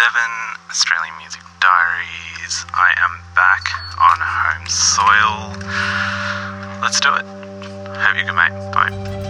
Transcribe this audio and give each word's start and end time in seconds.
7, 0.00 0.12
Australian 0.70 1.14
Music 1.18 1.42
Diaries. 1.60 2.64
I 2.72 2.94
am 3.04 3.20
back 3.34 3.68
on 4.00 4.16
home 4.18 4.66
soil. 4.66 5.52
Let's 6.80 7.00
do 7.00 7.12
it. 7.16 7.26
Hope 7.98 8.16
you're 8.16 8.24
good, 8.24 8.34
mate. 8.34 8.72
Bye. 8.72 9.29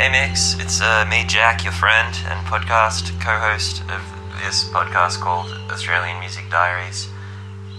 Hey 0.00 0.08
Mix, 0.08 0.56
it's 0.58 0.80
uh, 0.80 1.04
me, 1.04 1.28
Jack, 1.28 1.62
your 1.62 1.76
friend 1.76 2.08
and 2.24 2.40
podcast 2.48 3.12
co-host 3.20 3.84
of 3.92 4.00
this 4.40 4.64
podcast 4.72 5.20
called 5.20 5.52
Australian 5.68 6.18
Music 6.20 6.48
Diaries. 6.48 7.04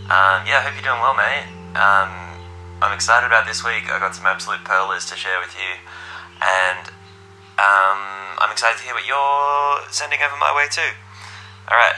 Um, 0.06 0.46
yeah, 0.46 0.62
I 0.62 0.70
hope 0.70 0.78
you're 0.78 0.86
doing 0.86 1.02
well, 1.02 1.18
mate. 1.18 1.50
Um, 1.74 2.14
I'm 2.78 2.94
excited 2.94 3.26
about 3.26 3.50
this 3.50 3.66
week. 3.66 3.90
I 3.90 3.98
got 3.98 4.14
some 4.14 4.28
absolute 4.30 4.62
pearlers 4.62 5.10
to 5.10 5.18
share 5.18 5.42
with 5.42 5.58
you, 5.58 5.82
and 6.46 6.94
um, 7.58 8.38
I'm 8.38 8.54
excited 8.54 8.78
to 8.78 8.86
hear 8.86 8.94
what 8.94 9.10
you're 9.10 9.82
sending 9.90 10.22
over 10.22 10.38
my 10.38 10.54
way 10.54 10.70
too. 10.70 10.94
All 11.74 11.78
right, 11.82 11.98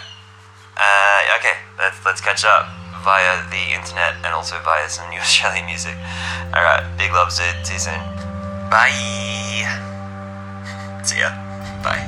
uh, 0.80 1.36
okay, 1.36 1.60
let's 1.76 2.00
let's 2.08 2.24
catch 2.24 2.48
up 2.48 2.72
via 3.04 3.44
the 3.52 3.76
internet 3.76 4.16
and 4.24 4.32
also 4.32 4.56
via 4.64 4.88
some 4.88 5.04
new 5.12 5.20
Australian 5.28 5.68
music. 5.68 6.00
All 6.56 6.64
right, 6.64 6.80
big 6.96 7.12
love, 7.12 7.36
Sid. 7.36 7.68
See 7.68 7.76
you 7.76 7.92
soon. 7.92 8.00
Bye. 8.72 9.83
See 11.04 11.20
ya. 11.20 11.32
Bye. 11.84 12.00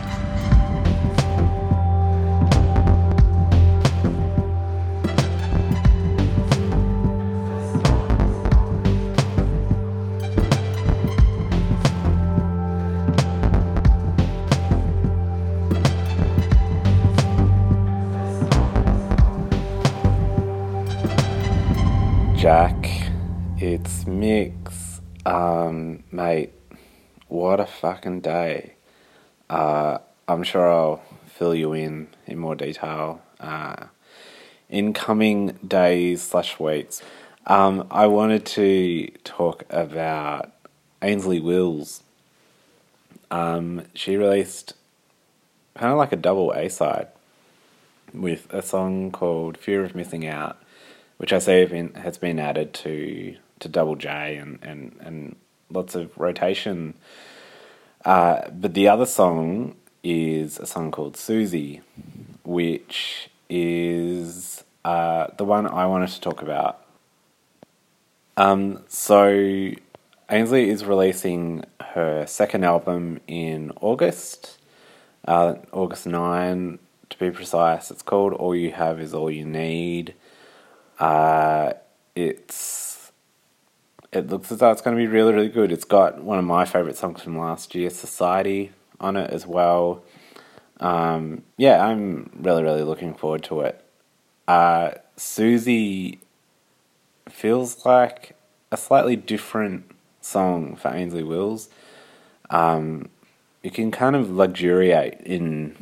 Jack, 22.38 23.12
it's 23.58 24.08
Mix. 24.08 25.02
Um, 25.26 26.04
mate, 26.12 26.54
what 27.28 27.60
a 27.60 27.66
fucking 27.66 28.22
day. 28.22 28.75
Uh, 29.50 30.00
I'm 30.28 30.44
sure 30.44 30.70
I'll 30.72 31.04
fill 31.28 31.54
you 31.54 31.74
in 31.74 32.08
in 32.26 32.40
more 32.40 32.56
detail 32.56 33.22
uh, 33.40 33.88
in 34.70 34.94
coming 34.94 35.58
days 35.68 36.22
slash 36.22 36.60
weeks. 36.60 37.02
Um, 37.48 37.88
I 37.92 38.08
wanted 38.08 38.46
to 38.48 39.08
talk 39.24 39.66
about 39.70 40.52
Ainsley 41.02 41.40
Wills. 41.40 42.02
Um, 43.30 43.84
she 43.94 44.16
released 44.18 44.74
kind 45.76 45.92
of 45.92 45.98
like 45.98 46.12
a 46.12 46.16
double 46.16 46.52
A 46.52 46.70
side 46.70 47.08
with 48.14 48.52
a 48.52 48.62
song 48.62 49.12
called 49.12 49.58
Fear 49.58 49.84
of 49.84 49.94
Missing 49.96 50.26
Out, 50.26 50.58
which 51.18 51.34
I 51.34 51.40
see 51.40 51.68
has 51.96 52.18
been 52.18 52.40
added 52.40 52.74
to 52.76 53.36
to 53.60 53.70
Double 53.70 53.96
J 53.96 54.36
and, 54.36 54.60
and, 54.62 54.96
and 55.00 55.36
lots 55.70 55.96
of 55.96 56.18
rotation. 56.18 56.94
Uh, 58.06 58.50
but 58.52 58.74
the 58.76 58.88
other 58.88 59.06
song 59.06 59.76
is 60.04 60.60
a 60.60 60.66
song 60.66 60.92
called 60.92 61.18
Susie, 61.18 61.82
which 62.44 63.30
is 63.50 64.64
uh, 64.84 65.28
the 65.38 65.44
one 65.46 65.66
I 65.66 65.88
wanted 65.88 66.10
to 66.10 66.22
talk 66.22 66.44
about. 66.44 66.86
Um, 68.38 68.84
so 68.88 69.72
Ainsley 70.30 70.70
is 70.70 70.86
releasing 70.86 71.64
her 71.82 72.26
second 72.28 72.64
album 72.64 73.20
in 73.28 73.72
August, 73.82 74.60
uh, 75.28 75.56
August 75.72 76.06
9 76.06 76.78
to 77.10 77.18
be 77.18 77.32
precise. 77.32 77.90
It's 77.90 78.02
called 78.02 78.34
All 78.34 78.56
You 78.56 78.72
Have 78.72 79.00
Is 79.00 79.14
All 79.14 79.32
You 79.32 79.46
Need. 79.46 80.14
Uh, 81.00 81.74
it's 82.16 82.95
it 84.16 84.28
looks 84.28 84.52
as 84.52 84.60
though 84.60 84.72
it's 84.72 84.82
going 84.82 84.96
to 84.96 85.02
be 85.02 85.08
really 85.08 85.34
really 85.34 85.50
good. 85.50 85.72
It's 85.72 85.84
got 85.84 86.24
one 86.24 86.40
of 86.40 86.46
my 86.46 86.66
favorite 86.66 86.98
songs 86.98 87.22
from 87.22 87.38
last 87.38 87.76
year, 87.76 87.90
Society, 87.90 88.72
on 89.00 89.18
it 89.18 89.30
as 89.30 89.46
well. 89.46 90.04
Um, 90.80 91.44
yeah, 91.58 91.86
I'm 91.86 92.32
really 92.40 92.64
really 92.64 92.84
looking 92.84 93.14
forward 93.14 93.44
to 93.46 93.62
it. 93.62 93.84
Uh, 94.48 94.92
Susie 95.18 96.20
feels 97.30 97.86
like 97.86 98.36
a 98.72 98.78
slightly 98.78 99.16
different 99.16 99.92
song 100.22 100.76
for 100.76 100.90
Ainsley 100.90 101.24
Wills. 101.24 101.70
Um, 102.50 103.10
you 103.64 103.72
can 103.72 103.92
kind 103.92 104.16
of 104.16 104.30
luxuriate 104.30 105.20
in 105.22 105.76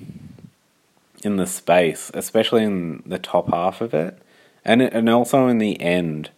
in 1.23 1.37
the 1.37 1.47
space, 1.47 2.11
especially 2.13 2.63
in 2.63 3.03
the 3.05 3.19
top 3.19 3.49
half 3.49 3.81
of 3.81 3.93
it, 3.93 4.17
and 4.65 4.81
and 4.81 5.09
also 5.09 5.47
in 5.47 5.59
the 5.59 5.79
end. 5.79 6.31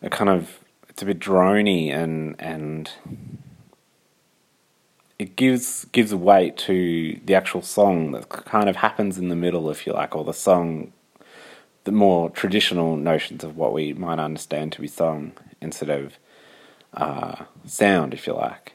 It 0.00 0.12
kind 0.12 0.30
of 0.30 0.60
it's 0.98 1.04
a 1.04 1.06
bit 1.06 1.20
drony 1.20 1.94
and 1.94 2.34
and 2.40 2.90
it 5.16 5.36
gives 5.36 5.84
gives 5.92 6.12
weight 6.12 6.56
to 6.56 7.20
the 7.24 7.36
actual 7.36 7.62
song 7.62 8.10
that 8.10 8.28
kind 8.28 8.68
of 8.68 8.74
happens 8.74 9.16
in 9.16 9.28
the 9.28 9.36
middle, 9.36 9.70
if 9.70 9.86
you 9.86 9.92
like, 9.92 10.16
or 10.16 10.24
the 10.24 10.32
song, 10.32 10.92
the 11.84 11.92
more 11.92 12.30
traditional 12.30 12.96
notions 12.96 13.44
of 13.44 13.56
what 13.56 13.72
we 13.72 13.92
might 13.92 14.18
understand 14.18 14.72
to 14.72 14.80
be 14.80 14.88
song 14.88 15.30
instead 15.60 15.88
of 15.88 16.18
uh, 16.94 17.44
sound, 17.64 18.12
if 18.12 18.26
you 18.26 18.34
like. 18.34 18.72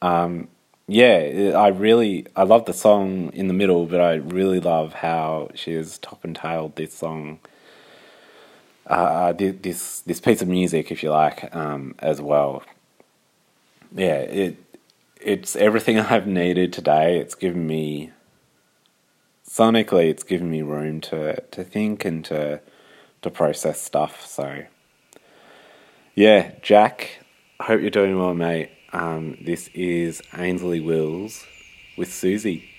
Um, 0.00 0.48
yeah, 0.88 1.52
I 1.54 1.68
really 1.68 2.26
I 2.34 2.42
love 2.42 2.64
the 2.64 2.74
song 2.74 3.30
in 3.34 3.46
the 3.46 3.54
middle, 3.54 3.86
but 3.86 4.00
I 4.00 4.14
really 4.14 4.58
love 4.58 4.94
how 4.94 5.50
she 5.54 5.74
has 5.74 5.98
top 5.98 6.24
and 6.24 6.34
tailed 6.34 6.74
this 6.74 6.92
song. 6.92 7.38
Uh, 8.86 9.32
this 9.32 10.00
this 10.00 10.20
piece 10.20 10.42
of 10.42 10.48
music, 10.48 10.90
if 10.90 11.02
you 11.02 11.10
like, 11.10 11.54
um, 11.54 11.94
as 12.00 12.20
well. 12.20 12.62
Yeah, 13.94 14.18
it 14.18 14.56
it's 15.20 15.56
everything 15.56 15.98
I've 16.00 16.26
needed 16.26 16.72
today. 16.72 17.18
It's 17.18 17.34
given 17.34 17.66
me 17.66 18.10
sonically, 19.48 20.08
it's 20.08 20.24
given 20.24 20.50
me 20.50 20.62
room 20.62 21.00
to 21.02 21.40
to 21.40 21.64
think 21.64 22.04
and 22.04 22.24
to 22.26 22.60
to 23.22 23.30
process 23.30 23.80
stuff. 23.80 24.26
So 24.26 24.64
yeah, 26.14 26.52
Jack, 26.62 27.20
hope 27.60 27.80
you're 27.80 27.90
doing 27.90 28.18
well, 28.18 28.34
mate. 28.34 28.70
Um, 28.92 29.38
this 29.40 29.68
is 29.68 30.20
Ainsley 30.36 30.80
Wills 30.80 31.46
with 31.96 32.12
Susie. 32.12 32.71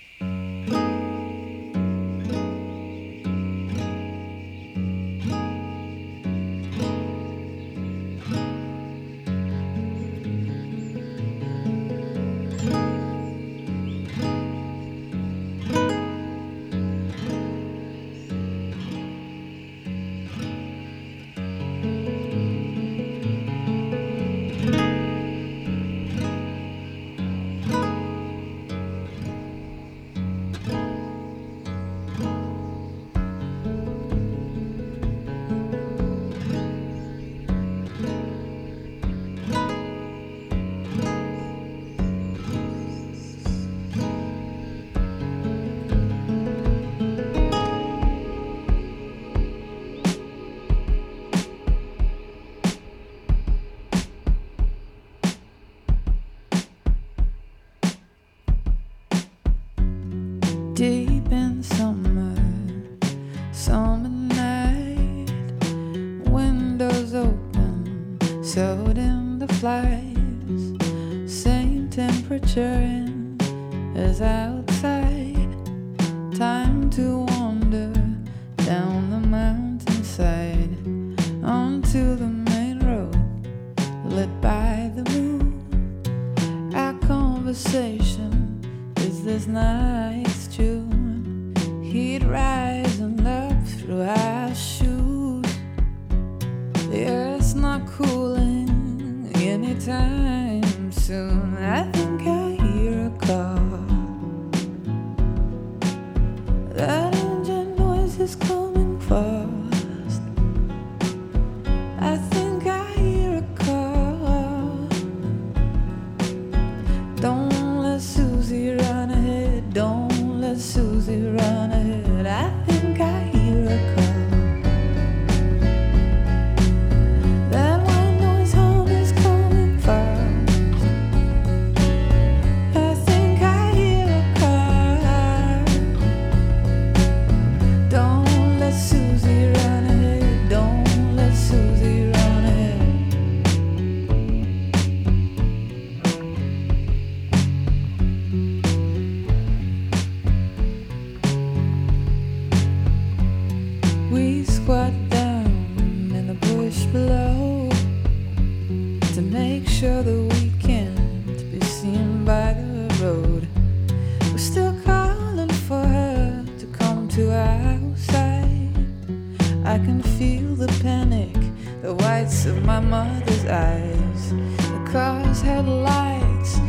I 169.66 169.80
can 169.80 170.04
feel 170.04 170.56
the 170.56 170.68
panic, 170.82 171.34
the 171.82 171.94
whites 171.94 172.46
of 172.46 172.64
my 172.64 172.80
mother's 172.80 173.46
eyes. 173.46 174.32
The 174.32 174.90
car's 174.92 175.42
headlights 175.42 176.60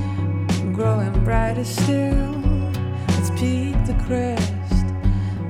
growing 0.75 1.13
brighter 1.25 1.65
still. 1.65 2.35
It's 3.19 3.31
peaked 3.39 3.87
the 3.87 3.95
crest. 4.07 4.87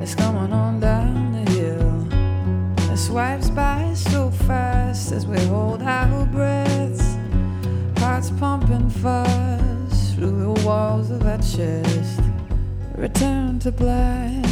It's 0.00 0.14
coming 0.14 0.52
on 0.52 0.80
down 0.80 1.32
the 1.32 1.50
hill. 1.52 2.92
It 2.92 2.96
swipes 2.98 3.50
by 3.50 3.94
so 3.94 4.30
fast 4.30 5.12
as 5.12 5.26
we 5.26 5.38
hold 5.46 5.80
our 5.82 6.26
breaths. 6.26 7.16
Hearts 7.98 8.30
pumping 8.30 8.90
fast 8.90 10.14
through 10.14 10.54
the 10.54 10.66
walls 10.66 11.10
of 11.10 11.26
our 11.26 11.38
chest. 11.38 12.20
Return 12.96 13.58
to 13.60 13.72
black, 13.72 14.44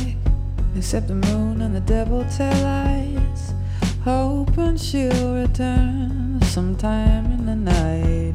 except 0.77 1.09
the 1.09 1.15
moon 1.15 1.61
and 1.61 1.75
the 1.75 1.81
devil 1.81 2.25
tail 2.37 2.53
lights. 2.63 3.53
Hoping 4.05 4.77
she'll 4.77 5.35
return 5.35 6.41
sometime 6.43 7.27
in 7.27 7.47
the 7.47 7.55
night. 7.55 8.32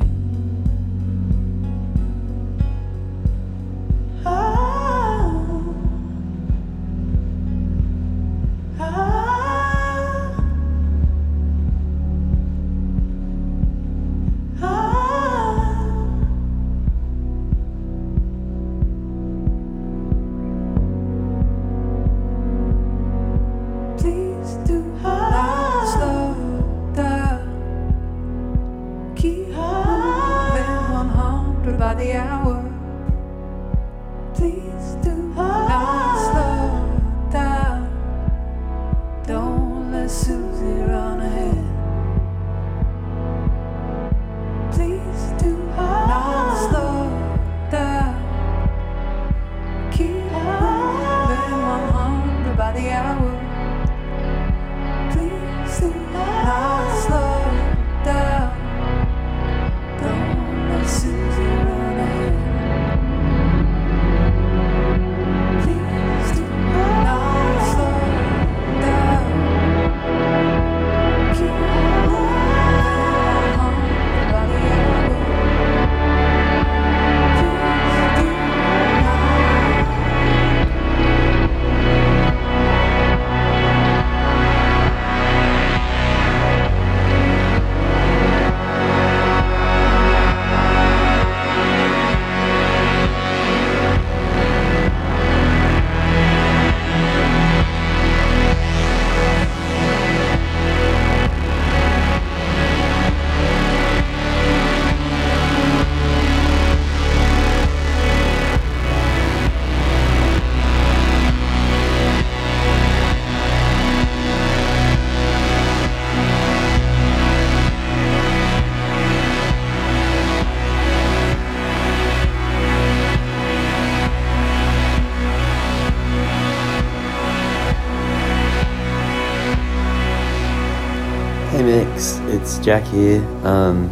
Jack 132.67 132.83
here. 132.87 133.25
Um, 133.45 133.87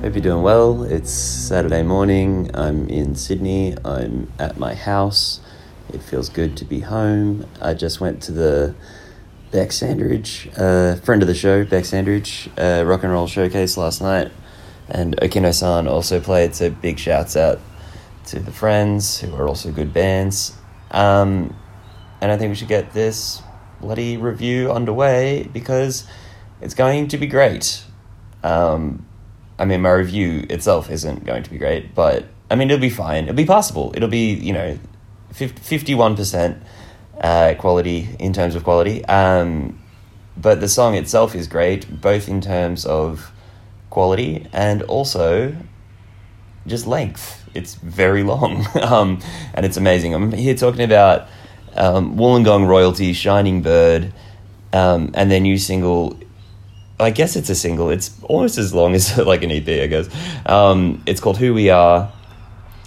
hope 0.00 0.14
you're 0.14 0.22
doing 0.22 0.44
well. 0.44 0.84
It's 0.84 1.10
Saturday 1.10 1.82
morning. 1.82 2.52
I'm 2.54 2.88
in 2.88 3.16
Sydney. 3.16 3.74
I'm 3.84 4.30
at 4.38 4.58
my 4.58 4.76
house. 4.76 5.40
It 5.92 6.04
feels 6.04 6.28
good 6.28 6.56
to 6.58 6.64
be 6.64 6.78
home. 6.78 7.48
I 7.60 7.74
just 7.74 8.00
went 8.00 8.22
to 8.22 8.30
the 8.30 8.76
Bec 9.50 9.72
Sandridge, 9.72 10.48
uh, 10.56 10.94
friend 11.00 11.20
of 11.22 11.26
the 11.26 11.34
show, 11.34 11.64
Bec 11.64 11.84
Sandridge, 11.84 12.48
uh, 12.56 12.84
rock 12.86 13.02
and 13.02 13.12
roll 13.12 13.26
showcase 13.26 13.76
last 13.76 14.00
night. 14.00 14.30
And 14.88 15.16
Okino 15.16 15.52
san 15.52 15.88
also 15.88 16.20
played, 16.20 16.54
so 16.54 16.70
big 16.70 17.00
shouts 17.00 17.36
out 17.36 17.58
to 18.26 18.38
the 18.38 18.52
friends 18.52 19.18
who 19.18 19.34
are 19.34 19.48
also 19.48 19.72
good 19.72 19.92
bands. 19.92 20.56
Um, 20.92 21.56
and 22.20 22.30
I 22.30 22.38
think 22.38 22.50
we 22.50 22.54
should 22.54 22.68
get 22.68 22.92
this 22.92 23.42
bloody 23.80 24.16
review 24.16 24.70
underway 24.70 25.50
because 25.52 26.06
it's 26.60 26.74
going 26.74 27.08
to 27.08 27.18
be 27.18 27.26
great. 27.26 27.82
Um, 28.42 29.06
I 29.58 29.64
mean, 29.64 29.82
my 29.82 29.90
review 29.90 30.46
itself 30.50 30.90
isn't 30.90 31.24
going 31.24 31.42
to 31.42 31.50
be 31.50 31.58
great, 31.58 31.94
but 31.94 32.26
I 32.50 32.54
mean, 32.54 32.70
it'll 32.70 32.80
be 32.80 32.90
fine. 32.90 33.24
It'll 33.24 33.36
be 33.36 33.46
passable. 33.46 33.92
It'll 33.94 34.08
be, 34.08 34.34
you 34.34 34.52
know, 34.52 34.78
51% 35.32 36.60
uh, 37.20 37.54
quality 37.58 38.08
in 38.18 38.32
terms 38.32 38.54
of 38.54 38.64
quality. 38.64 39.04
Um, 39.06 39.78
but 40.36 40.60
the 40.60 40.68
song 40.68 40.94
itself 40.94 41.34
is 41.34 41.46
great, 41.46 42.00
both 42.00 42.28
in 42.28 42.40
terms 42.40 42.84
of 42.84 43.32
quality 43.90 44.46
and 44.52 44.82
also 44.82 45.54
just 46.66 46.86
length. 46.86 47.48
It's 47.54 47.74
very 47.74 48.22
long, 48.22 48.66
um, 48.82 49.20
and 49.54 49.66
it's 49.66 49.76
amazing. 49.76 50.14
I'm 50.14 50.32
here 50.32 50.54
talking 50.54 50.82
about 50.82 51.28
um, 51.74 52.16
Wollongong 52.16 52.66
royalty, 52.66 53.12
Shining 53.12 53.62
Bird, 53.62 54.12
um, 54.72 55.10
and 55.14 55.30
their 55.30 55.40
new 55.40 55.58
single. 55.58 56.18
I 57.02 57.10
guess 57.10 57.36
it's 57.36 57.50
a 57.50 57.54
single. 57.54 57.90
It's 57.90 58.10
almost 58.22 58.58
as 58.58 58.74
long 58.74 58.94
as 58.94 59.16
like 59.32 59.42
an 59.42 59.50
EP, 59.50 59.68
I 59.68 59.86
guess. 59.86 60.08
Um, 60.46 61.02
it's 61.06 61.20
called 61.20 61.38
Who 61.38 61.54
We 61.54 61.70
Are, 61.70 62.12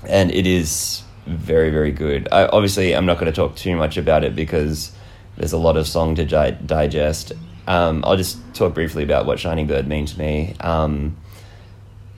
and 0.07 0.31
it 0.31 0.47
is 0.47 1.03
very 1.25 1.69
very 1.71 1.91
good. 1.91 2.27
I, 2.31 2.47
obviously, 2.47 2.95
I'm 2.95 3.05
not 3.05 3.15
going 3.19 3.31
to 3.31 3.35
talk 3.35 3.55
too 3.55 3.75
much 3.75 3.97
about 3.97 4.23
it 4.23 4.35
because 4.35 4.91
there's 5.37 5.53
a 5.53 5.57
lot 5.57 5.77
of 5.77 5.87
song 5.87 6.15
to 6.15 6.25
di- 6.25 6.51
digest. 6.51 7.33
Um, 7.67 8.03
I'll 8.05 8.17
just 8.17 8.37
talk 8.53 8.73
briefly 8.73 9.03
about 9.03 9.25
what 9.25 9.39
Shining 9.39 9.67
Bird 9.67 9.87
means 9.87 10.13
to 10.13 10.19
me. 10.19 10.55
Um, 10.59 11.17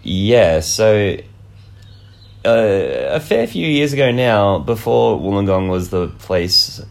yeah, 0.03 0.59
so 0.59 1.17
uh, 2.45 3.09
a 3.09 3.19
fair 3.19 3.47
few 3.47 3.67
years 3.67 3.93
ago 3.93 4.11
now, 4.11 4.59
before 4.59 5.19
Wollongong 5.19 5.69
was 5.69 5.89
the 5.89 6.07
place 6.07 6.81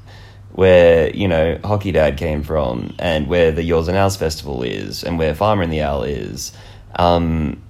where 0.57 1.15
you 1.15 1.29
know 1.29 1.59
Hockey 1.63 1.93
Dad 1.93 2.17
came 2.17 2.43
from, 2.43 2.95
and 2.99 3.29
where 3.29 3.53
the 3.53 3.63
Yours 3.63 3.89
and 3.89 3.97
Owls 3.97 4.17
festival 4.17 4.63
is, 4.63 5.05
and 5.05 5.19
where 5.19 5.35
Farmer 5.35 5.63
and 5.63 5.73
the 5.73 5.83
Owl 5.83 6.03
is. 6.03 6.53
Um, 6.99 7.63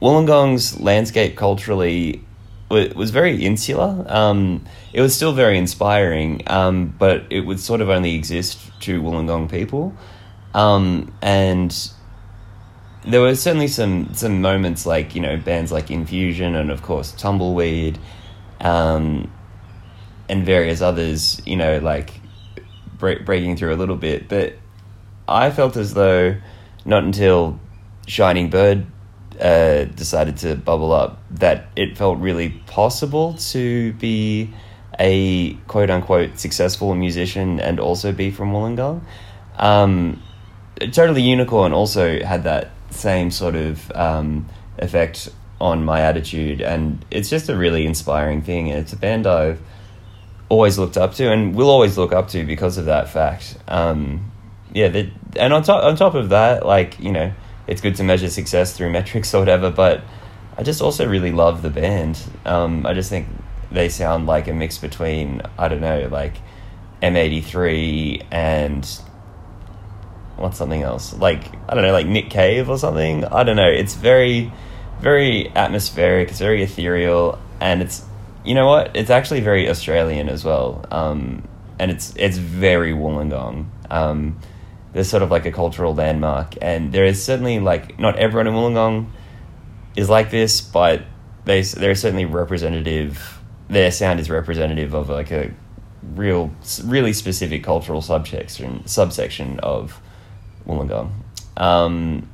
Wollongong's 0.00 0.78
landscape 0.78 1.36
culturally 1.36 2.22
was 2.68 3.10
very 3.10 3.42
insular. 3.44 4.04
Um, 4.08 4.64
it 4.92 5.00
was 5.00 5.14
still 5.14 5.32
very 5.32 5.56
inspiring, 5.56 6.42
um, 6.46 6.94
but 6.98 7.24
it 7.30 7.40
would 7.40 7.60
sort 7.60 7.80
of 7.80 7.88
only 7.88 8.14
exist 8.14 8.58
to 8.80 9.00
Wollongong 9.00 9.50
people. 9.50 9.96
Um, 10.52 11.14
and 11.22 11.74
there 13.06 13.22
were 13.22 13.34
certainly 13.36 13.68
some 13.68 14.12
some 14.12 14.42
moments 14.42 14.84
like 14.84 15.14
you 15.14 15.22
know 15.22 15.38
bands 15.38 15.72
like 15.72 15.90
Infusion 15.90 16.54
and 16.54 16.70
of 16.70 16.82
course 16.82 17.12
Tumbleweed, 17.12 17.98
um, 18.60 19.32
and 20.28 20.44
various 20.44 20.82
others. 20.82 21.40
You 21.46 21.56
know, 21.56 21.78
like 21.78 22.20
break, 23.04 23.26
breaking 23.26 23.54
through 23.54 23.74
a 23.74 23.76
little 23.76 23.96
bit, 23.96 24.30
but 24.30 24.54
I 25.28 25.50
felt 25.50 25.76
as 25.76 25.92
though 25.92 26.36
not 26.86 27.04
until 27.04 27.60
Shining 28.06 28.48
Bird 28.48 28.86
uh, 29.38 29.84
decided 29.84 30.38
to 30.38 30.54
bubble 30.54 30.90
up 30.90 31.22
that 31.32 31.66
it 31.76 31.98
felt 31.98 32.18
really 32.18 32.48
possible 32.66 33.34
to 33.52 33.92
be 33.94 34.54
a 34.98 35.52
quote 35.66 35.90
unquote 35.90 36.38
successful 36.38 36.94
musician 36.94 37.60
and 37.60 37.78
also 37.78 38.10
be 38.10 38.30
from 38.30 38.52
Wollongong. 38.52 39.02
Um, 39.58 40.22
totally 40.92 41.20
Unicorn 41.20 41.74
also 41.74 42.22
had 42.22 42.44
that 42.44 42.70
same 42.88 43.30
sort 43.30 43.54
of 43.54 43.92
um, 43.92 44.48
effect 44.78 45.28
on 45.60 45.84
my 45.84 46.00
attitude, 46.00 46.62
and 46.62 47.04
it's 47.10 47.28
just 47.28 47.50
a 47.50 47.56
really 47.56 47.84
inspiring 47.84 48.40
thing. 48.40 48.68
It's 48.68 48.94
a 48.94 48.96
band 48.96 49.26
I've 49.26 49.60
always 50.48 50.78
looked 50.78 50.96
up 50.96 51.14
to, 51.14 51.30
and 51.30 51.54
will 51.54 51.70
always 51.70 51.96
look 51.98 52.12
up 52.12 52.28
to 52.28 52.44
because 52.44 52.78
of 52.78 52.86
that 52.86 53.08
fact. 53.08 53.56
Um, 53.68 54.30
yeah, 54.72 55.04
and 55.36 55.52
on 55.52 55.62
top 55.62 55.84
on 55.84 55.96
top 55.96 56.14
of 56.14 56.30
that, 56.30 56.66
like 56.66 56.98
you 57.00 57.12
know, 57.12 57.32
it's 57.66 57.80
good 57.80 57.96
to 57.96 58.04
measure 58.04 58.28
success 58.28 58.76
through 58.76 58.90
metrics 58.90 59.34
or 59.34 59.38
whatever, 59.40 59.70
but 59.70 60.02
I 60.56 60.62
just 60.62 60.80
also 60.80 61.06
really 61.06 61.32
love 61.32 61.62
the 61.62 61.70
band. 61.70 62.20
Um, 62.44 62.86
I 62.86 62.94
just 62.94 63.10
think 63.10 63.28
they 63.70 63.88
sound 63.88 64.26
like 64.26 64.48
a 64.48 64.52
mix 64.52 64.78
between 64.78 65.42
I 65.58 65.68
don't 65.68 65.80
know, 65.80 66.08
like 66.10 66.36
M83 67.02 68.26
and 68.30 68.84
what's 70.36 70.58
something 70.58 70.82
else? 70.82 71.14
Like 71.14 71.44
I 71.68 71.74
don't 71.74 71.82
know, 71.82 71.92
like 71.92 72.06
Nick 72.06 72.30
Cave 72.30 72.68
or 72.68 72.78
something. 72.78 73.24
I 73.24 73.44
don't 73.44 73.56
know. 73.56 73.68
It's 73.68 73.94
very, 73.94 74.52
very 75.00 75.50
atmospheric. 75.54 76.30
It's 76.30 76.38
very 76.38 76.62
ethereal, 76.62 77.38
and 77.60 77.82
it's 77.82 78.04
you 78.44 78.54
know 78.54 78.66
what? 78.66 78.94
It's 78.94 79.10
actually 79.10 79.40
very 79.40 79.68
Australian 79.68 80.28
as 80.28 80.44
well. 80.44 80.84
Um, 80.90 81.48
and 81.78 81.90
it's 81.90 82.14
it's 82.16 82.36
very 82.36 82.92
Wollongong. 82.92 83.66
Um, 83.90 84.38
there's 84.92 85.08
sort 85.08 85.22
of 85.22 85.30
like 85.30 85.46
a 85.46 85.52
cultural 85.52 85.94
landmark, 85.94 86.54
and 86.62 86.92
there 86.92 87.04
is 87.04 87.22
certainly 87.22 87.58
like 87.58 87.98
not 87.98 88.16
everyone 88.16 88.46
in 88.46 88.54
Wollongong 88.54 89.06
is 89.96 90.08
like 90.08 90.30
this, 90.30 90.60
but 90.60 91.02
they 91.44 91.62
they're 91.62 91.94
certainly 91.94 92.24
representative. 92.24 93.40
Their 93.68 93.90
sound 93.90 94.20
is 94.20 94.30
representative 94.30 94.94
of 94.94 95.08
like 95.08 95.30
a 95.30 95.52
real, 96.14 96.50
really 96.84 97.12
specific 97.12 97.64
cultural 97.64 98.02
subsection 98.02 98.86
subsection 98.86 99.58
of 99.60 100.00
Wollongong. 100.66 101.10
Um, 101.56 102.28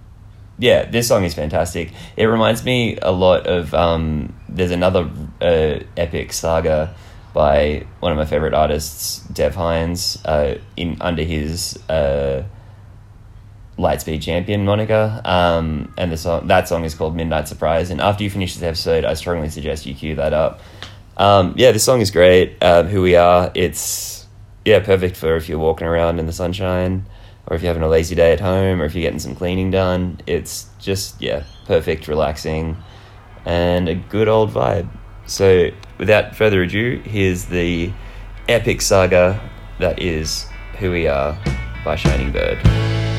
yeah, 0.61 0.85
this 0.85 1.09
song 1.09 1.25
is 1.25 1.33
fantastic. 1.33 1.91
It 2.17 2.27
reminds 2.27 2.65
me 2.65 2.99
a 3.01 3.11
lot 3.11 3.47
of 3.47 3.73
um, 3.73 4.35
there's 4.49 4.71
another 4.71 5.11
uh, 5.41 5.81
epic 5.97 6.35
saga 6.35 6.95
by 7.33 7.87
one 8.01 8.13
of 8.13 8.19
my 8.19 8.27
favorite 8.27 8.53
artists, 8.53 9.21
Dev 9.29 9.55
Hynes, 9.55 10.21
uh, 10.27 10.59
in 10.77 10.99
under 11.01 11.23
his 11.23 11.79
uh, 11.89 12.45
Lightspeed 13.79 14.21
Champion 14.23 14.67
moniker. 14.67 15.23
Um, 15.25 15.95
and 15.97 16.13
the 16.13 16.19
song 16.19 16.47
that 16.49 16.69
song 16.69 16.85
is 16.85 16.95
called 16.95 17.17
Midnight 17.17 17.49
Surprise. 17.49 17.89
And 17.89 18.01
after 18.01 18.23
you 18.23 18.29
finish 18.29 18.53
this 18.53 18.63
episode, 18.63 19.07
I 19.07 19.15
strongly 19.15 19.49
suggest 19.49 19.87
you 19.87 19.95
cue 19.95 20.17
that 20.17 20.35
up. 20.35 20.61
Um, 21.17 21.55
yeah, 21.57 21.73
this 21.73 21.85
song 21.85 22.03
is 22.03 22.11
great. 22.11 22.59
Uh, 22.61 22.83
Who 22.83 23.01
we 23.01 23.17
are, 23.17 23.51
it's 23.55 24.27
yeah 24.67 24.81
perfect 24.81 25.17
for 25.17 25.37
if 25.37 25.49
you're 25.49 25.59
walking 25.59 25.87
around 25.87 26.19
in 26.19 26.27
the 26.27 26.35
sunshine 26.35 27.07
or 27.51 27.57
if 27.57 27.63
you're 27.63 27.69
having 27.69 27.83
a 27.83 27.89
lazy 27.89 28.15
day 28.15 28.33
at 28.33 28.41
home, 28.41 28.81
or 28.81 28.85
if 28.85 28.95
you're 28.95 29.03
getting 29.03 29.19
some 29.19 29.35
cleaning 29.35 29.73
done. 29.73 30.21
It's 30.27 30.71
just, 30.79 31.21
yeah, 31.21 31.43
perfect, 31.67 32.07
relaxing, 32.07 32.77
and 33.45 33.89
a 33.89 33.97
good 33.97 34.29
old 34.29 34.53
vibe. 34.53 34.89
So, 35.27 35.71
without 35.99 36.37
further 36.37 36.63
ado, 36.63 37.03
here's 37.05 37.47
the 37.47 37.93
epic 38.49 38.81
saga 38.81 39.41
that 39.81 40.01
is 40.01 40.47
Who 40.79 40.93
We 40.93 41.09
Are 41.09 41.37
by 41.85 41.97
Shining 41.97 42.31
Bird. 42.31 43.10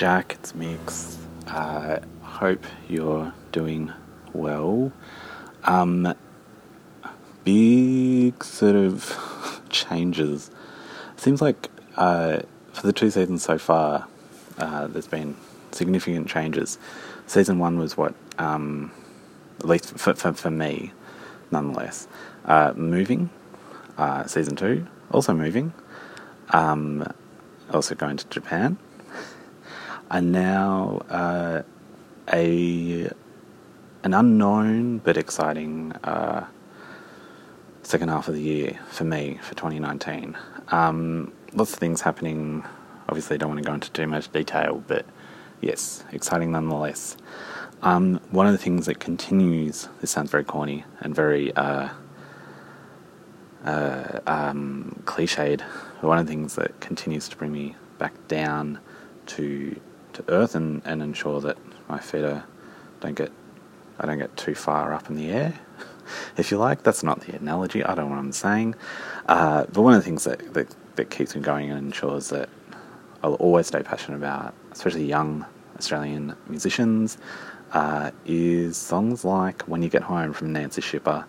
Jack, 0.00 0.32
it's 0.32 0.54
Mix. 0.54 1.18
Uh, 1.46 2.00
hope 2.22 2.64
you're 2.88 3.34
doing 3.52 3.92
well. 4.32 4.90
Um, 5.64 6.14
big 7.44 8.42
sort 8.42 8.76
of 8.76 9.60
changes. 9.68 10.50
Seems 11.16 11.42
like 11.42 11.68
uh, 11.98 12.38
for 12.72 12.86
the 12.86 12.94
two 12.94 13.10
seasons 13.10 13.42
so 13.42 13.58
far, 13.58 14.08
uh, 14.56 14.86
there's 14.86 15.06
been 15.06 15.36
significant 15.70 16.28
changes. 16.28 16.78
Season 17.26 17.58
one 17.58 17.78
was 17.78 17.94
what, 17.98 18.14
um, 18.38 18.92
at 19.58 19.66
least 19.66 19.98
for, 19.98 20.14
for, 20.14 20.32
for 20.32 20.50
me, 20.50 20.94
nonetheless, 21.50 22.08
uh, 22.46 22.72
moving. 22.74 23.28
Uh, 23.98 24.24
season 24.24 24.56
two, 24.56 24.86
also 25.10 25.34
moving. 25.34 25.74
Um, 26.54 27.06
also 27.70 27.94
going 27.94 28.16
to 28.16 28.26
Japan 28.28 28.78
and 30.10 30.32
now 30.32 31.02
uh, 31.08 31.62
a 32.32 33.10
an 34.02 34.14
unknown 34.14 34.98
but 34.98 35.16
exciting 35.16 35.92
uh, 36.04 36.46
second 37.82 38.08
half 38.08 38.28
of 38.28 38.34
the 38.34 38.40
year 38.40 38.78
for 38.88 39.04
me 39.04 39.38
for 39.42 39.54
2019. 39.54 40.36
Um, 40.68 41.32
lots 41.52 41.72
of 41.72 41.78
things 41.78 42.00
happening. 42.00 42.64
Obviously, 43.08 43.36
don't 43.36 43.50
want 43.50 43.62
to 43.62 43.66
go 43.66 43.74
into 43.74 43.90
too 43.90 44.06
much 44.06 44.30
detail, 44.32 44.82
but 44.86 45.04
yes, 45.60 46.04
exciting 46.12 46.52
nonetheless. 46.52 47.16
Um, 47.82 48.20
one 48.30 48.46
of 48.46 48.52
the 48.52 48.58
things 48.58 48.86
that 48.86 49.00
continues, 49.00 49.88
this 50.00 50.10
sounds 50.10 50.30
very 50.30 50.44
corny 50.44 50.84
and 51.00 51.14
very 51.14 51.54
uh, 51.56 51.88
uh, 53.64 54.20
um, 54.26 55.02
cliched, 55.04 55.62
but 56.00 56.08
one 56.08 56.18
of 56.18 56.26
the 56.26 56.30
things 56.32 56.54
that 56.56 56.78
continues 56.80 57.28
to 57.28 57.36
bring 57.36 57.52
me 57.52 57.74
back 57.98 58.12
down 58.28 58.78
to 59.26 59.80
to 60.26 60.32
earth 60.32 60.54
and, 60.54 60.82
and 60.84 61.02
ensure 61.02 61.40
that 61.40 61.56
my 61.88 61.98
feet 61.98 62.24
are, 62.24 62.44
don't 63.00 63.14
get 63.14 63.32
I 64.00 64.06
don't 64.06 64.18
get 64.18 64.34
too 64.36 64.54
far 64.54 64.94
up 64.94 65.10
in 65.10 65.16
the 65.16 65.30
air, 65.30 65.54
if 66.38 66.50
you 66.50 66.56
like. 66.56 66.82
That's 66.82 67.02
not 67.02 67.20
the 67.20 67.36
analogy. 67.36 67.84
I 67.84 67.94
don't 67.94 68.06
know 68.06 68.16
what 68.16 68.18
I'm 68.18 68.32
saying. 68.32 68.74
Uh, 69.28 69.66
but 69.70 69.82
one 69.82 69.92
of 69.92 70.00
the 70.00 70.04
things 70.04 70.24
that, 70.24 70.54
that, 70.54 70.74
that 70.96 71.10
keeps 71.10 71.36
me 71.36 71.42
going 71.42 71.70
and 71.70 71.78
ensures 71.78 72.30
that 72.30 72.48
I'll 73.22 73.34
always 73.34 73.66
stay 73.66 73.82
passionate 73.82 74.16
about, 74.16 74.54
especially 74.72 75.04
young 75.04 75.44
Australian 75.76 76.34
musicians, 76.48 77.18
uh, 77.72 78.10
is 78.24 78.78
songs 78.78 79.22
like 79.24 79.62
"When 79.62 79.82
You 79.82 79.90
Get 79.90 80.02
Home" 80.02 80.32
from 80.32 80.52
Nancy 80.52 80.80
Shipper. 80.80 81.26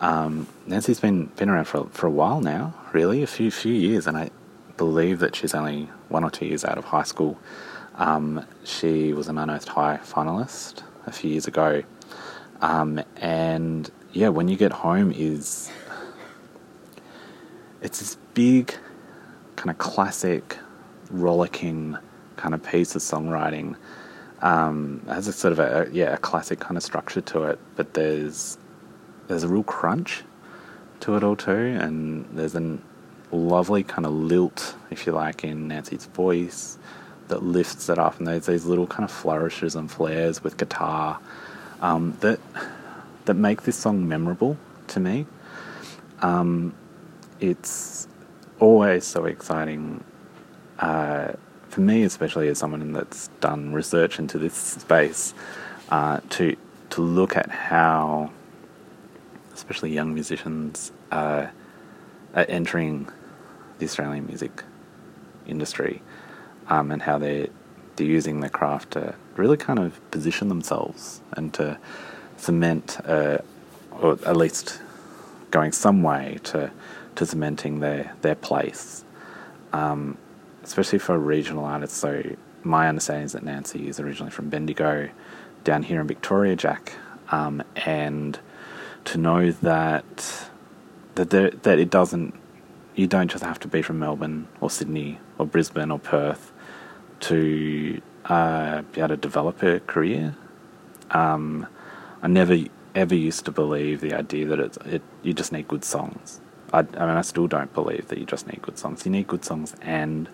Um, 0.00 0.46
Nancy's 0.66 1.00
been 1.00 1.26
been 1.36 1.50
around 1.50 1.64
for 1.64 1.88
for 1.90 2.06
a 2.06 2.10
while 2.10 2.40
now, 2.40 2.72
really, 2.92 3.22
a 3.22 3.26
few 3.26 3.50
few 3.50 3.74
years, 3.74 4.06
and 4.06 4.16
I 4.16 4.30
believe 4.76 5.18
that 5.18 5.34
she's 5.34 5.54
only 5.54 5.88
one 6.08 6.22
or 6.22 6.30
two 6.30 6.46
years 6.46 6.64
out 6.64 6.78
of 6.78 6.84
high 6.84 7.02
school. 7.02 7.36
Um, 7.98 8.44
she 8.64 9.12
was 9.12 9.28
a 9.28 9.30
Unearthed 9.30 9.68
High 9.68 9.98
finalist 10.02 10.82
a 11.06 11.12
few 11.12 11.30
years 11.30 11.46
ago, 11.46 11.82
um, 12.60 13.00
and 13.16 13.90
yeah, 14.12 14.28
when 14.28 14.48
you 14.48 14.56
get 14.56 14.72
home 14.72 15.12
is 15.12 15.70
it's 17.80 18.00
this 18.00 18.16
big 18.34 18.74
kind 19.56 19.70
of 19.70 19.78
classic 19.78 20.58
rollicking 21.10 21.96
kind 22.36 22.54
of 22.54 22.62
piece 22.62 22.94
of 22.94 23.02
songwriting. 23.02 23.76
Um, 24.42 25.00
has 25.08 25.28
a 25.28 25.32
sort 25.32 25.52
of 25.52 25.58
a 25.58 25.88
yeah 25.92 26.12
a 26.12 26.18
classic 26.18 26.60
kind 26.60 26.76
of 26.76 26.82
structure 26.82 27.22
to 27.22 27.44
it, 27.44 27.58
but 27.76 27.94
there's 27.94 28.58
there's 29.28 29.42
a 29.42 29.48
real 29.48 29.62
crunch 29.62 30.22
to 31.00 31.16
it 31.16 31.24
all 31.24 31.36
too, 31.36 31.50
and 31.52 32.26
there's 32.32 32.54
a 32.54 32.78
lovely 33.32 33.82
kind 33.82 34.04
of 34.04 34.12
lilt, 34.12 34.74
if 34.90 35.06
you 35.06 35.12
like, 35.12 35.44
in 35.44 35.68
Nancy's 35.68 36.06
voice 36.06 36.78
that 37.28 37.42
lifts 37.42 37.88
it 37.88 37.98
up, 37.98 38.18
and 38.18 38.26
there's 38.26 38.46
these 38.46 38.64
little 38.64 38.86
kind 38.86 39.04
of 39.04 39.10
flourishes 39.10 39.74
and 39.74 39.90
flares 39.90 40.42
with 40.42 40.56
guitar 40.56 41.18
um, 41.80 42.16
that 42.20 42.40
that 43.24 43.34
make 43.34 43.62
this 43.62 43.76
song 43.76 44.08
memorable 44.08 44.56
to 44.88 45.00
me. 45.00 45.26
Um, 46.22 46.74
it's 47.40 48.08
always 48.60 49.04
so 49.04 49.24
exciting 49.24 50.02
uh, 50.78 51.32
for 51.68 51.80
me, 51.80 52.04
especially 52.04 52.48
as 52.48 52.58
someone 52.58 52.92
that's 52.92 53.28
done 53.40 53.72
research 53.72 54.18
into 54.18 54.38
this 54.38 54.54
space, 54.54 55.34
uh, 55.90 56.20
to 56.30 56.56
to 56.90 57.00
look 57.02 57.36
at 57.36 57.50
how, 57.50 58.30
especially 59.54 59.92
young 59.92 60.14
musicians, 60.14 60.92
uh, 61.10 61.46
are 62.34 62.46
entering 62.48 63.08
the 63.78 63.84
Australian 63.84 64.26
music 64.26 64.62
industry 65.46 66.00
um, 66.68 66.90
and 66.90 67.02
how 67.02 67.18
they're 67.18 67.48
using 67.98 68.40
their 68.40 68.50
craft 68.50 68.92
to 68.92 69.14
really 69.36 69.56
kind 69.56 69.78
of 69.78 70.10
position 70.10 70.48
themselves 70.48 71.20
and 71.32 71.52
to 71.54 71.78
cement, 72.36 72.98
uh, 73.04 73.38
or 73.92 74.18
at 74.26 74.36
least 74.36 74.80
going 75.50 75.72
some 75.72 76.02
way 76.02 76.38
to 76.44 76.70
to 77.14 77.26
cementing 77.26 77.80
their 77.80 78.14
their 78.22 78.34
place, 78.34 79.04
um, 79.72 80.18
especially 80.62 80.98
for 80.98 81.18
regional 81.18 81.64
artists. 81.64 81.98
So 81.98 82.22
my 82.62 82.88
understanding 82.88 83.24
is 83.24 83.32
that 83.32 83.42
Nancy 83.42 83.88
is 83.88 84.00
originally 84.00 84.30
from 84.30 84.50
Bendigo, 84.50 85.08
down 85.64 85.82
here 85.82 86.00
in 86.00 86.06
Victoria, 86.06 86.56
Jack, 86.56 86.92
um, 87.30 87.62
and 87.76 88.38
to 89.04 89.18
know 89.18 89.50
that 89.50 90.48
that 91.14 91.30
there, 91.30 91.50
that 91.50 91.78
it 91.78 91.90
doesn't 91.90 92.34
you 92.94 93.06
don't 93.06 93.30
just 93.30 93.44
have 93.44 93.60
to 93.60 93.68
be 93.68 93.82
from 93.82 93.98
Melbourne 93.98 94.48
or 94.60 94.70
Sydney 94.70 95.18
or 95.38 95.46
Brisbane 95.46 95.90
or 95.90 95.98
Perth 95.98 96.52
to 97.20 98.00
uh, 98.26 98.82
be 98.82 99.00
able 99.00 99.08
to 99.08 99.16
develop 99.16 99.62
a 99.62 99.80
career. 99.80 100.34
Um, 101.10 101.66
I 102.22 102.28
never 102.28 102.56
ever 102.94 103.14
used 103.14 103.44
to 103.44 103.52
believe 103.52 104.00
the 104.00 104.14
idea 104.14 104.46
that 104.46 104.58
it's, 104.58 104.78
it 104.78 105.02
you 105.22 105.32
just 105.34 105.52
need 105.52 105.68
good 105.68 105.84
songs. 105.84 106.40
I, 106.72 106.78
I 106.78 106.82
mean, 106.82 107.16
I 107.16 107.22
still 107.22 107.46
don't 107.46 107.72
believe 107.72 108.08
that 108.08 108.18
you 108.18 108.24
just 108.24 108.46
need 108.46 108.62
good 108.62 108.78
songs. 108.78 109.04
You 109.04 109.12
need 109.12 109.26
good 109.26 109.44
songs 109.44 109.76
and 109.82 110.28